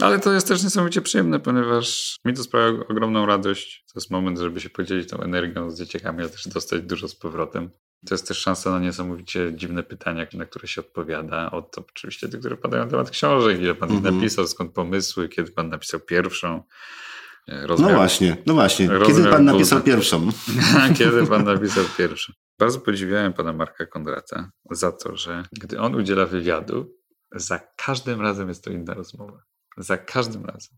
[0.00, 3.84] Ale to jest też niesamowicie przyjemne, ponieważ mi to sprawia ogromną radość.
[3.92, 7.16] To jest moment, żeby się podzielić tą energią z dzieciakami, ale też dostać dużo z
[7.16, 7.70] powrotem.
[8.08, 11.50] To jest też szansa na niesamowicie dziwne pytania, na które się odpowiada.
[11.50, 14.06] Od oczywiście tych, które padają na temat książek, ile pan mm -hmm.
[14.08, 16.62] ich napisał, skąd pomysły, kiedy pan napisał pierwszą.
[17.48, 18.88] Rozmiar, no właśnie, no właśnie.
[19.06, 20.28] Kiedy pan napisał pierwszą?
[20.98, 22.32] Kiedy pan napisał pierwszą?
[22.58, 26.96] Bardzo podziwiałem pana Marka Kondrata za to, że gdy on udziela wywiadu,
[27.32, 29.42] za każdym razem jest to inna rozmowa.
[29.76, 30.76] Za każdym razem.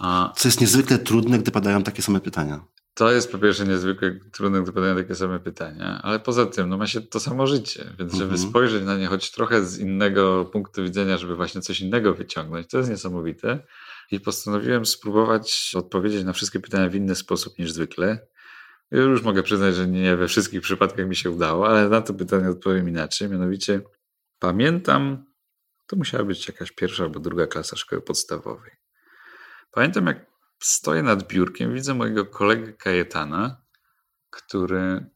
[0.00, 0.32] A...
[0.36, 2.64] Co jest niezwykle trudne, gdy padają takie same pytania.
[2.96, 6.76] To jest po pierwsze niezwykle trudne, gdy padają takie same pytania, ale poza tym no
[6.76, 8.48] ma się to samo życie, więc żeby -hmm.
[8.50, 12.78] spojrzeć na nie choć trochę z innego punktu widzenia, żeby właśnie coś innego wyciągnąć, to
[12.78, 13.66] jest niesamowite
[14.10, 18.26] i postanowiłem spróbować odpowiedzieć na wszystkie pytania w inny sposób niż zwykle.
[18.90, 22.14] Ja już mogę przyznać, że nie we wszystkich przypadkach mi się udało, ale na to
[22.14, 23.28] pytanie odpowiem inaczej.
[23.28, 23.80] Mianowicie
[24.38, 25.24] pamiętam,
[25.86, 28.70] to musiała być jakaś pierwsza albo druga klasa szkoły podstawowej.
[29.70, 33.62] Pamiętam, jak stoję nad biurkiem, widzę mojego kolegę Kajetana,
[34.30, 35.06] który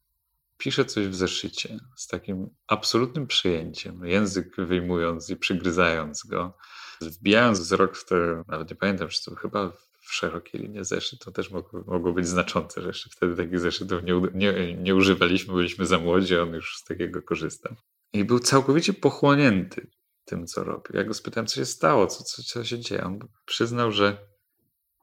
[0.58, 6.56] pisze coś w zeszycie z takim absolutnym przejęciem, język wyjmując i przygryzając go
[7.00, 11.32] wbijając wzrok w te, nawet nie pamiętam, czy to chyba w szerokie linie zeszyt, to
[11.32, 15.86] też mogło, mogło być znaczące, że jeszcze wtedy takich zeszytów nie, nie, nie używaliśmy, byliśmy
[15.86, 17.76] za młodzi, on już z takiego korzystał.
[18.12, 19.90] I był całkowicie pochłonięty
[20.24, 20.84] tym, co robi.
[20.94, 23.04] Ja go spytałem, co się stało, co, co, co się dzieje.
[23.04, 24.29] On przyznał, że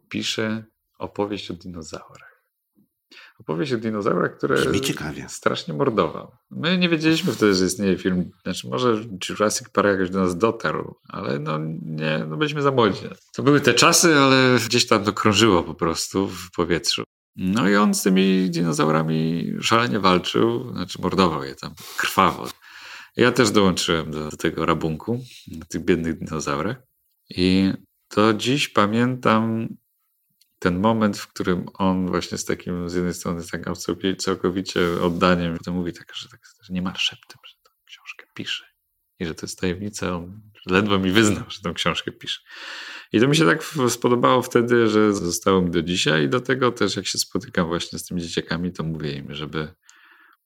[0.10, 0.66] pisze
[0.97, 2.28] opowieść o dinozaurach.
[3.39, 4.58] Opowieść o dinozaurach, które
[5.28, 6.32] strasznie mordował.
[6.51, 10.95] My nie wiedzieliśmy wtedy, że istnieje film, znaczy może Jurassic Park jakoś do nas dotarł,
[11.10, 13.01] ale no nie, no byliśmy za młodzi.
[13.34, 17.03] To były te czasy, ale gdzieś tam to krążyło po prostu w powietrzu.
[17.36, 22.47] No i on z tymi dinozaurami szalenie walczył, znaczy mordował je tam krwawo.
[23.16, 26.78] Ja też dołączyłem do, do tego rabunku, do tych biednych dinozaurach.
[27.30, 27.74] I
[28.08, 29.68] to dziś pamiętam
[30.60, 33.74] ten moment, w którym on właśnie z takim, z jednej strony z takim
[34.18, 38.66] całkowicie oddaniem, to mówi tak, że, tak, że nie ma szeptem, że tę książkę pisze
[39.20, 42.39] i że to jest tajemnica, on ledwo mi wyznał, że tę książkę pisze.
[43.12, 46.72] I to mi się tak spodobało wtedy, że zostało mi do dzisiaj i do tego
[46.72, 49.74] też jak się spotykam właśnie z tymi dzieciakami, to mówię im, żeby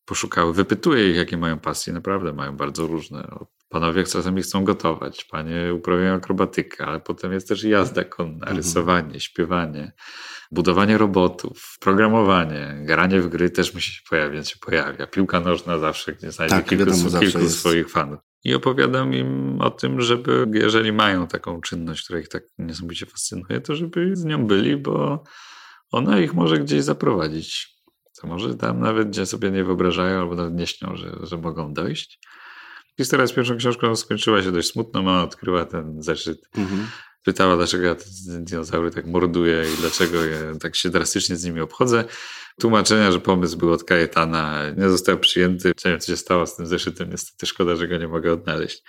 [0.05, 3.27] poszukały, wypytuję ich, jakie mają pasje, naprawdę mają bardzo różne.
[3.71, 8.57] Panowie czasami chcą gotować, panie uprawiają akrobatykę, ale potem jest też jazda konna, mhm.
[8.57, 9.91] rysowanie, śpiewanie,
[10.51, 15.07] budowanie robotów, programowanie, granie w gry też musi się pojawiać, się pojawia.
[15.07, 18.19] Piłka nożna zawsze gdzie znajdzie tak, kilku, wiadomo, kilku swoich fanów.
[18.43, 23.61] I opowiadam im o tym, żeby jeżeli mają taką czynność, która ich tak niesamowicie fascynuje,
[23.61, 25.23] to żeby z nią byli, bo
[25.91, 27.77] ona ich może gdzieś zaprowadzić.
[28.21, 31.73] To może tam nawet gdzie sobie nie wyobrażają albo nawet nie śnią, że, że mogą
[31.73, 32.19] dojść.
[32.97, 35.03] Historia z pierwszą książką skończyła się dość smutno.
[35.03, 36.41] Mama odkryła ten zeszyt.
[36.57, 36.87] Mhm
[37.23, 41.61] pytała, dlaczego ja te dinozaury tak morduję i dlaczego ja tak się drastycznie z nimi
[41.61, 42.03] obchodzę.
[42.59, 45.67] Tłumaczenia, że pomysł był od Kajetana, nie został przyjęty.
[45.85, 47.09] Nie wiem, co się stało z tym zeszytem.
[47.09, 48.83] Niestety szkoda, że go nie mogę odnaleźć.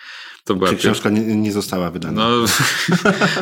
[0.44, 2.28] To była Czy książka nie, nie, została wydana?
[2.28, 2.44] No,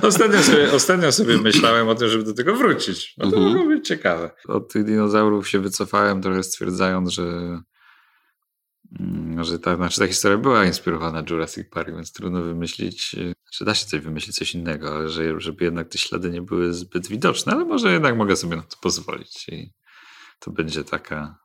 [0.08, 3.14] ostatnio, sobie, ostatnio sobie myślałem o tym, żeby do tego wrócić.
[3.18, 3.54] No to mhm.
[3.54, 4.30] mogło być ciekawe.
[4.48, 7.58] Od tych dinozaurów się wycofałem trochę stwierdzając, że
[9.40, 13.10] że ta, znaczy ta historia była inspirowana Jurassic Park, więc trudno wymyślić,
[13.42, 16.74] znaczy da się coś wymyślić, coś innego, ale że, żeby jednak te ślady nie były
[16.74, 19.72] zbyt widoczne, ale może jednak mogę sobie na to pozwolić i
[20.38, 21.38] to będzie taka,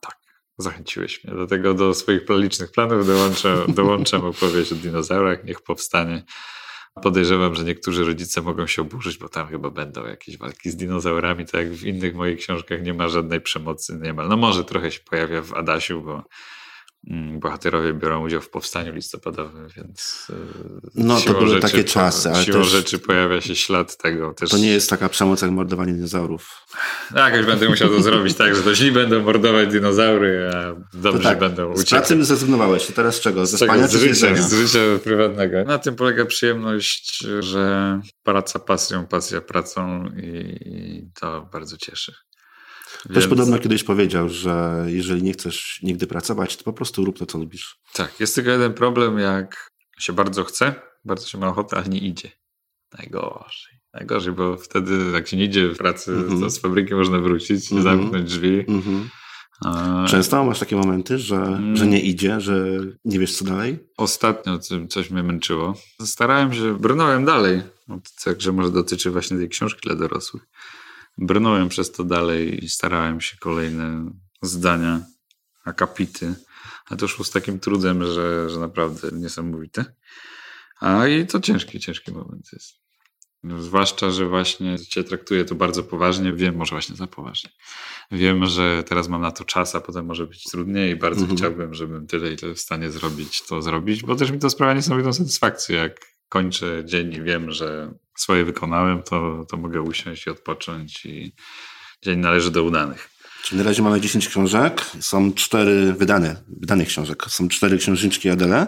[0.00, 0.16] tak,
[0.58, 6.24] zachęciłeś mnie do tego, do swoich licznych planów dołączę, dołączam opowieść o dinozaurach, niech powstanie.
[7.02, 11.46] Podejrzewam, że niektórzy rodzice mogą się oburzyć, bo tam chyba będą jakieś walki z dinozaurami,
[11.46, 14.28] tak jak w innych moich książkach nie ma żadnej przemocy, nie ma.
[14.28, 16.24] No może trochę się pojawia w Adasiu, bo
[17.38, 20.34] bohaterowie biorą udział w powstaniu listopadowym, więc e,
[20.94, 22.30] no to były rzeczy, takie czasy.
[22.30, 24.34] Ale siłą też, rzeczy pojawia się ślad tego.
[24.34, 24.50] Też...
[24.50, 26.66] To nie jest taka przemoc jak mordowanie dinozaurów.
[27.14, 31.22] No, jakoś będę musiał to zrobić tak, że to źli będą mordować dinozaury, a dobrzy
[31.22, 31.86] tak, będą uciekać.
[31.86, 33.46] Z pracy zrezygnowałeś, to teraz czego?
[33.46, 35.64] Ze spania z życia, z życia prywatnego.
[35.64, 42.14] Na tym polega przyjemność, że praca pasją, pasja pracą i to bardzo cieszy.
[43.06, 43.14] Więc...
[43.14, 47.26] Też podobno kiedyś powiedział, że jeżeli nie chcesz nigdy pracować, to po prostu rób to,
[47.26, 47.76] co lubisz.
[47.92, 50.74] Tak, jest tylko jeden problem, jak się bardzo chce,
[51.04, 52.30] bardzo się ma ochotę, ale nie idzie.
[52.98, 53.72] Najgorzej.
[53.94, 56.40] Najgorzej, bo wtedy jak się nie idzie w pracy, mm -hmm.
[56.40, 57.84] to z fabryki można wrócić, mm -hmm.
[57.84, 58.64] zamknąć drzwi.
[58.68, 59.04] Mm -hmm.
[60.08, 61.76] Często masz takie momenty, że, mm.
[61.76, 62.64] że nie idzie, że
[63.04, 63.78] nie wiesz co dalej?
[63.96, 65.74] Ostatnio coś mnie męczyło.
[66.04, 67.62] Starałem się, brnąłem dalej.
[68.24, 70.42] Także może dotyczy właśnie tej książki dla dorosłych
[71.18, 74.10] brnąłem przez to dalej i starałem się kolejne
[74.42, 75.00] zdania,
[75.64, 76.34] akapity,
[76.90, 79.84] a to szło z takim trudem, że, że naprawdę niesamowite.
[80.80, 82.82] A i to ciężki, ciężki moment jest.
[83.58, 86.32] Zwłaszcza, że właśnie cię traktuję to bardzo poważnie.
[86.32, 87.50] Wiem, może właśnie za poważnie.
[88.10, 91.38] Wiem, że teraz mam na to czas, a potem może być trudniej i bardzo mhm.
[91.38, 95.12] chciałbym, żebym tyle, ile w stanie zrobić, to zrobić, bo też mi to sprawia niesamowitą
[95.12, 101.06] satysfakcję, jak kończę dzień i wiem, że swoje wykonałem, to, to mogę usiąść i odpocząć
[101.06, 101.34] i
[102.02, 103.10] dzień należy do udanych.
[103.44, 108.66] Czyli na razie mamy 10 książek, są cztery wydane, wydanych książek, są cztery księżniczki Adele,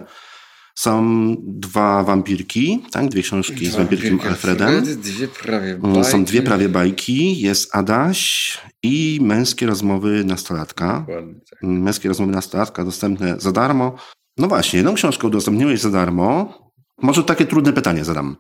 [0.75, 3.09] są dwa wampirki, tak?
[3.09, 4.85] Dwie książki z wampirkiem Alfredem.
[4.85, 5.87] Dwie prawie bajki.
[5.87, 11.07] Mm, są dwie prawie bajki, jest Adaś i Męskie rozmowy nastolatka.
[11.09, 11.25] Tak.
[11.63, 13.97] Męskie rozmowy nastolatka dostępne za darmo.
[14.39, 16.64] No właśnie, jedną książkę udostępniłeś za darmo,
[17.03, 18.37] może takie trudne pytanie zadam,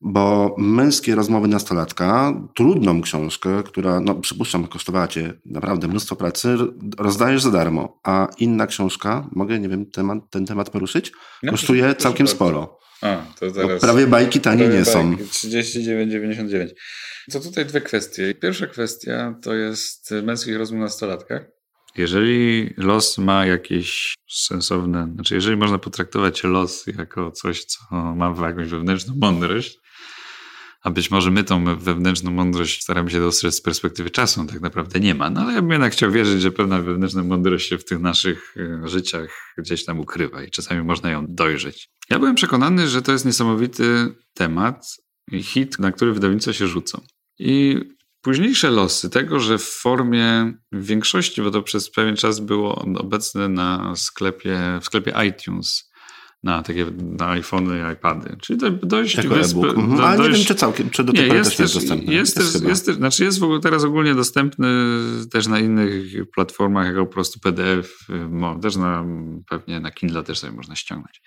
[0.00, 6.56] bo męskie rozmowy nastolatka, trudną książkę, która, no przypuszczam, kosztowała cię naprawdę mnóstwo pracy,
[6.98, 11.94] rozdajesz za darmo, a inna książka, mogę, nie wiem, temat, ten temat poruszyć, no, kosztuje
[11.94, 12.78] całkiem sporo.
[13.02, 15.16] A, to teraz prawie bajki tanie prawie nie są.
[15.16, 16.68] 39,99.
[17.32, 18.34] To tutaj dwie kwestie.
[18.34, 21.55] Pierwsza kwestia to jest męskich rozmów na nastolatkach.
[21.98, 28.68] Jeżeli los ma jakieś sensowne, znaczy jeżeli można potraktować los jako coś, co ma jakąś
[28.68, 29.78] wewnętrzną mądrość,
[30.82, 35.00] A być może my tą wewnętrzną mądrość staramy się dostrzec z perspektywy czasu, tak naprawdę
[35.00, 35.30] nie ma.
[35.30, 38.54] No ale ja bym jednak chciał wierzyć, że pewna wewnętrzna mądrość się w tych naszych
[38.56, 41.88] e, życiach gdzieś tam ukrywa i czasami można ją dojrzeć.
[42.10, 44.96] Ja byłem przekonany, że to jest niesamowity temat
[45.32, 47.00] i hit, na który wydawnictwo się rzucą.
[47.38, 47.80] I
[48.26, 53.48] późniejsze losy tego, że w formie w większości, bo to przez pewien czas było obecne
[53.48, 55.90] na sklepie, w sklepie iTunes,
[56.42, 56.86] na takie
[57.18, 58.36] na iPhony i iPady.
[58.42, 59.14] Czyli to dość...
[59.14, 60.00] Jako wysp, mhm.
[60.00, 62.14] Ale dość, nie wiem, czy całkiem, czy do tej pory też jest dostępny.
[62.14, 64.68] Jest, jest, jest, jest, znaczy jest w ogóle teraz ogólnie dostępny
[65.32, 67.98] też na innych platformach, jako po prostu PDF,
[68.62, 69.04] też na,
[69.48, 71.22] pewnie na Kindle też sobie można ściągnąć.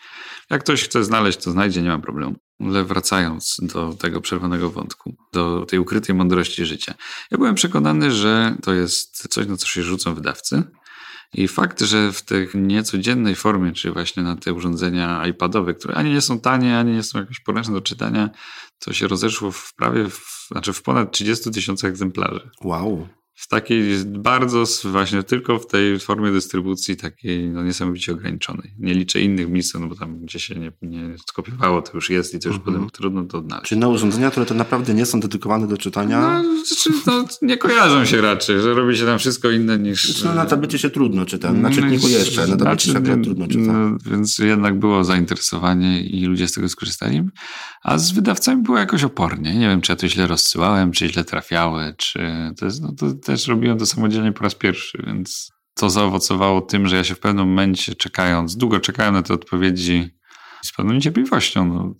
[0.49, 2.35] Jak ktoś chce znaleźć, to znajdzie, nie ma problemu.
[2.59, 6.93] Ale wracając do tego przerwanego wątku, do tej ukrytej mądrości życia.
[7.31, 10.63] Ja byłem przekonany, że to jest coś, na co się rzucą wydawcy,
[11.33, 16.11] i fakt, że w tej niecodziennej formie, czyli właśnie na te urządzenia iPadowe, które ani
[16.11, 18.29] nie są tanie, ani nie są jakoś poręczne do czytania,
[18.79, 22.49] to się rozeszło w prawie, w, znaczy w ponad 30 tysiącach egzemplarzy.
[22.63, 23.07] Wow
[23.39, 28.73] w takiej bardzo właśnie tylko w tej formie dystrybucji takiej no, niesamowicie ograniczonej.
[28.79, 32.33] Nie liczę innych miejsc, no bo tam gdzie się nie, nie skopiowało, to już jest
[32.33, 32.65] i to już -hmm.
[32.65, 33.69] potem trudno to odnaleźć.
[33.69, 36.43] Czy na urządzenia, które to naprawdę nie są dedykowane do czytania?
[36.43, 40.03] No, znaczy, no, nie kojarzą się raczej, że robi się tam wszystko inne niż...
[40.03, 43.23] Znaczy, no, na tablecie się trudno czyta, na czytniku no, jeszcze, na tablecie znaczy, się
[43.23, 43.73] trudno czyta.
[43.73, 47.21] No, więc jednak było zainteresowanie i ludzie z tego skorzystali.
[47.83, 49.55] A z wydawcami było jakoś opornie.
[49.55, 52.19] Nie wiem, czy ja to źle rozsyłałem, czy źle trafiały, czy
[52.57, 56.87] to jest, no, to też robiłem to samodzielnie po raz pierwszy, więc to zaowocowało tym,
[56.87, 60.09] że ja się w pewnym momencie czekając, długo czekałem na te odpowiedzi
[60.65, 61.65] z pewną niecierpliwością.
[61.65, 61.93] No,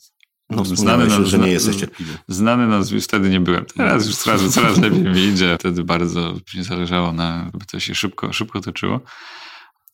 [0.50, 2.18] no, znany nas, że nie jesteś cierpliwy.
[2.28, 3.66] Znany nazwisk wtedy nie byłem.
[3.66, 5.58] Teraz już coraz, coraz lepiej mi idzie.
[5.60, 9.00] Wtedy bardzo mi zależało na, by to się szybko, szybko toczyło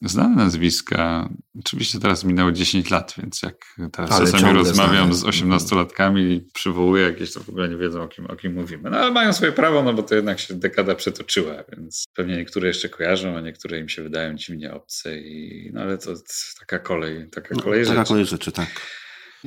[0.02, 1.30] znane nazwiska.
[1.60, 3.56] Oczywiście teraz minęło 10 lat, więc jak
[3.91, 5.34] teraz ale czasami rozmawiam znane.
[5.34, 8.89] z 18-latkami i przywołuję jakieś, to w ogóle nie wiedzą o kim, o kim mówimy.
[8.89, 12.68] No ale mają swoje prawo, no bo to jednak się dekada przetoczyła, więc pewnie niektóre
[12.68, 16.14] jeszcze kojarzą, a niektóre im się wydają dziwnie obce i no ale to
[16.60, 17.98] taka kolej, taka no, kolej no, rzeczy.
[17.98, 18.82] Taka kolej rzeczy, tak.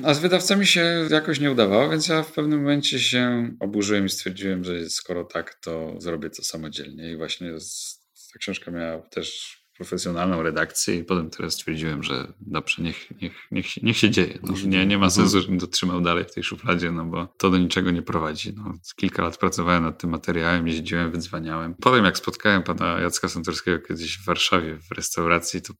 [0.04, 4.08] A z wydawcami się jakoś nie udawało, więc ja w pewnym momencie się oburzyłem i
[4.08, 7.12] stwierdziłem, że skoro tak, to zrobię to samodzielnie.
[7.12, 7.52] I właśnie
[8.32, 13.82] ta książka miała też profesjonalną redakcję i potem teraz stwierdziłem, że dobrze, niech, niech, niech,
[13.82, 14.38] niech się dzieje.
[14.42, 15.10] No, nie, nie ma mhm.
[15.10, 18.52] sensu, żebym dotrzymał dalej w tej szufladzie, no bo to do niczego nie prowadzi.
[18.56, 21.74] No, kilka lat pracowałem nad tym materiałem, jeździłem, wydzwaniałem.
[21.74, 25.72] Potem jak spotkałem pana Jacka Santorskiego kiedyś w Warszawie w restauracji, to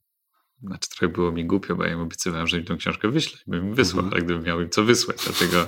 [0.63, 3.75] znaczy trochę było mi głupio, bo ja im obiecywałem, że mi tą książkę wyślę, bym
[3.75, 4.13] wysłał, mhm.
[4.13, 5.67] ale gdybym miał im co wysłać, dlatego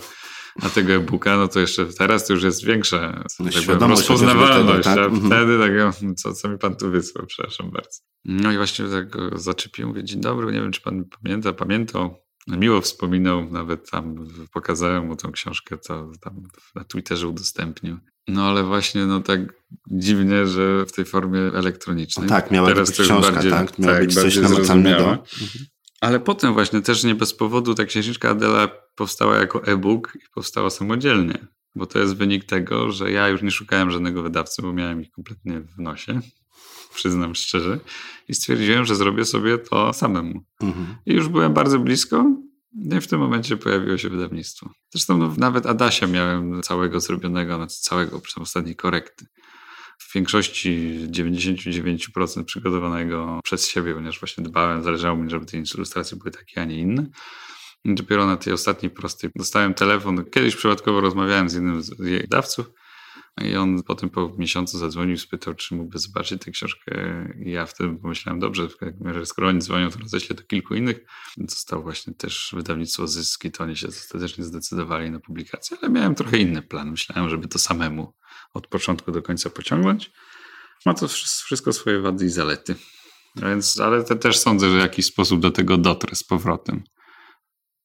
[0.64, 4.98] na tego e-booka, no to jeszcze teraz to już jest większa tak rozpoznawalność, tak?
[4.98, 5.26] a mhm.
[5.26, 8.00] wtedy tak, co, co mi pan tu wysłał, przepraszam bardzo.
[8.26, 12.16] No i właśnie tak zaczepił, mówię, dzień dobry, nie wiem, czy pan pamięta, pamiętał,
[12.48, 16.44] miło wspominał, nawet tam pokazałem mu tą książkę, to tam
[16.76, 17.98] na Twitterze udostępnił.
[18.28, 19.40] No ale właśnie no tak
[19.92, 22.28] dziwnie, że w tej formie elektronicznej.
[22.30, 23.80] No tak, miała Teraz być książka, bardziej, tak?
[23.80, 25.04] Miała tak, być coś namacalnego.
[25.04, 25.66] Mhm.
[26.02, 30.70] Ale potem właśnie też nie bez powodu ta księżniczka Adela powstała jako e-book i powstała
[30.70, 31.48] samodzielnie.
[31.76, 35.12] Bo to jest wynik tego, że ja już nie szukałem żadnego wydawcy, bo miałem ich
[35.12, 36.20] kompletnie w nosie,
[36.96, 37.80] przyznam szczerze.
[38.28, 40.42] I stwierdziłem, że zrobię sobie to samemu.
[40.62, 40.96] Mhm.
[41.06, 42.36] I już byłem bardzo blisko,
[42.74, 44.70] no i w tym momencie pojawiło się wydawnictwo.
[44.90, 49.26] Zresztą no, nawet Adasia miałem całego zrobionego, znaczy całego, przy ostatniej korekty
[50.10, 56.32] w większości 99% przygotowanego przez siebie, ponieważ właśnie dbałem, zależało mi, żeby te ilustracje były
[56.32, 57.06] takie, a nie inne.
[57.86, 60.26] I dopiero na tej ostatniej prostej dostałem telefon.
[60.26, 62.72] Kiedyś przypadkowo rozmawiałem z jednym z jej dawców
[63.42, 66.92] i on potem po miesiącu zadzwonił, spytał, czy mógłby zobaczyć tę książkę.
[67.46, 68.68] I ja wtedy pomyślałem, dobrze,
[69.26, 71.00] skoro oni dzwonią, to roześlę do kilku innych.
[71.48, 76.38] Zostało właśnie też wydawnictwo Zyski, to oni się ostatecznie zdecydowali na publikację, ale miałem trochę
[76.38, 76.92] inny plan.
[76.92, 78.14] Myślałem, żeby to samemu
[78.54, 80.12] od początku do końca pociągnąć.
[80.86, 82.76] Ma to wszystko swoje wady i zalety.
[83.36, 86.84] Więc, ale te też sądzę, że w jakiś sposób do tego dotrę z powrotem.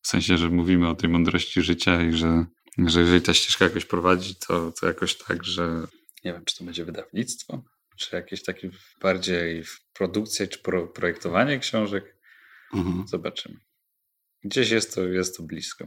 [0.02, 2.46] W sensie, że mówimy o tej mądrości życia i że,
[2.78, 5.86] że jeżeli ta ścieżka jakoś prowadzi, to, to jakoś tak, że
[6.24, 7.62] nie wiem, czy to będzie wydawnictwo,
[7.96, 8.70] czy jakieś takie
[9.00, 12.16] bardziej produkcja, czy pro, projektowanie książek.
[12.74, 13.08] Mhm.
[13.08, 13.56] Zobaczymy.
[14.44, 15.86] Gdzieś jest to, jest to blisko.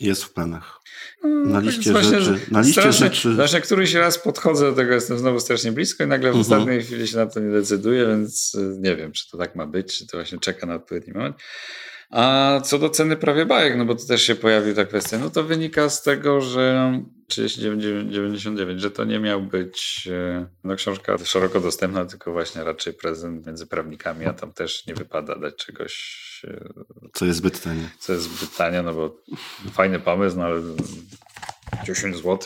[0.00, 0.80] Jest w planach.
[1.22, 2.40] No, na liście rzeczy.
[2.50, 3.34] Na liście strasznie, rzeczy.
[3.34, 6.40] Właśnie któryś raz podchodzę do tego, jestem znowu strasznie blisko i nagle w mhm.
[6.40, 9.66] ostatniej chwili się na to nie decyduję, więc y, nie wiem, czy to tak ma
[9.66, 11.36] być, czy to właśnie czeka na odpowiedni moment.
[12.14, 15.30] A co do ceny prawie bajek, no bo to też się pojawił ta kwestia, no
[15.30, 16.92] to wynika z tego, że
[17.30, 23.46] 39,99, że to nie miał być e, no, książka szeroko dostępna, tylko właśnie raczej prezent
[23.46, 26.22] między prawnikami, a tam też nie wypada dać czegoś.
[26.44, 26.68] E,
[27.12, 27.90] co jest zbyt tanie.
[27.98, 29.16] Co jest zbyt tanie, no bo
[29.72, 30.60] fajny pomysł, no ale
[31.86, 32.38] 10 zł.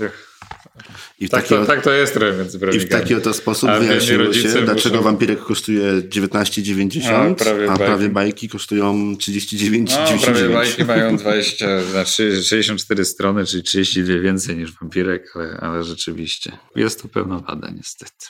[1.21, 4.49] I tak, to, tak to jest trochę między I w taki oto sposób wyjaśniło się,
[4.64, 5.05] dlaczego muszą...
[5.05, 9.87] wampirek kosztuje 19,90, a prawie, a prawie bajki kosztują 39,99.
[10.11, 15.85] No, prawie bajki mają 20, znaczy 64 strony, czyli 32 więcej niż wampirek, ale, ale
[15.85, 18.27] rzeczywiście jest to pełna wada niestety.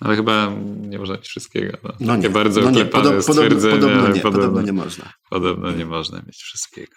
[0.00, 1.78] Ale chyba nie można mieć wszystkiego.
[1.82, 5.12] No, no nie, bardzo no nie, podobno, podobno, podobno, nie, podobno nie można.
[5.30, 6.92] Podobno nie można mieć wszystkiego.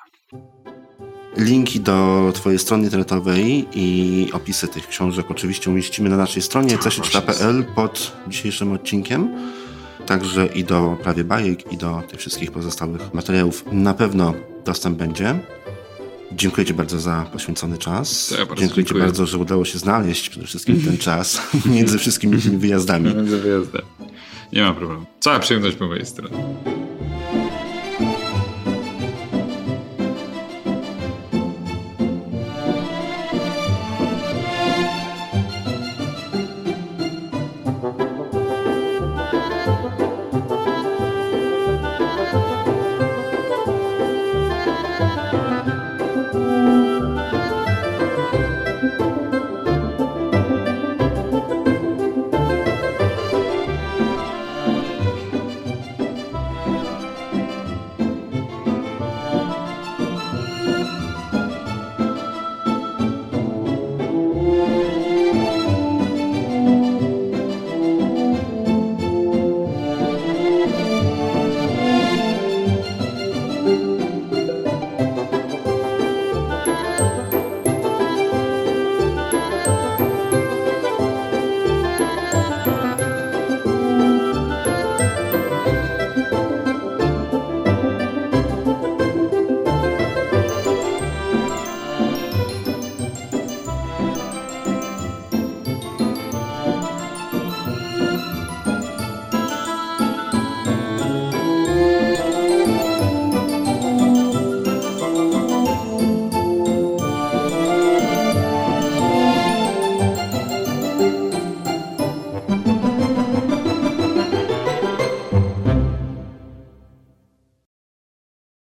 [1.38, 7.66] Linki do Twojej strony internetowej i opisy tych książek oczywiście umieścimy na naszej stronie cesiczyta.pl
[7.76, 9.30] pod dzisiejszym odcinkiem.
[10.06, 14.34] Także i do prawie bajek, i do tych wszystkich pozostałych materiałów na pewno
[14.66, 15.40] dostęp będzie.
[16.32, 18.32] Dziękuję Ci bardzo za poświęcony czas.
[18.32, 21.42] Ja bardzo dziękuję, Ci bardzo, że udało się znaleźć przede wszystkim ten czas
[21.76, 23.16] między wszystkimi tymi wyjazdami.
[23.16, 23.86] Między wyjazdami.
[24.54, 25.06] Nie ma problemu.
[25.20, 26.38] Cała przyjemność po mojej stronie.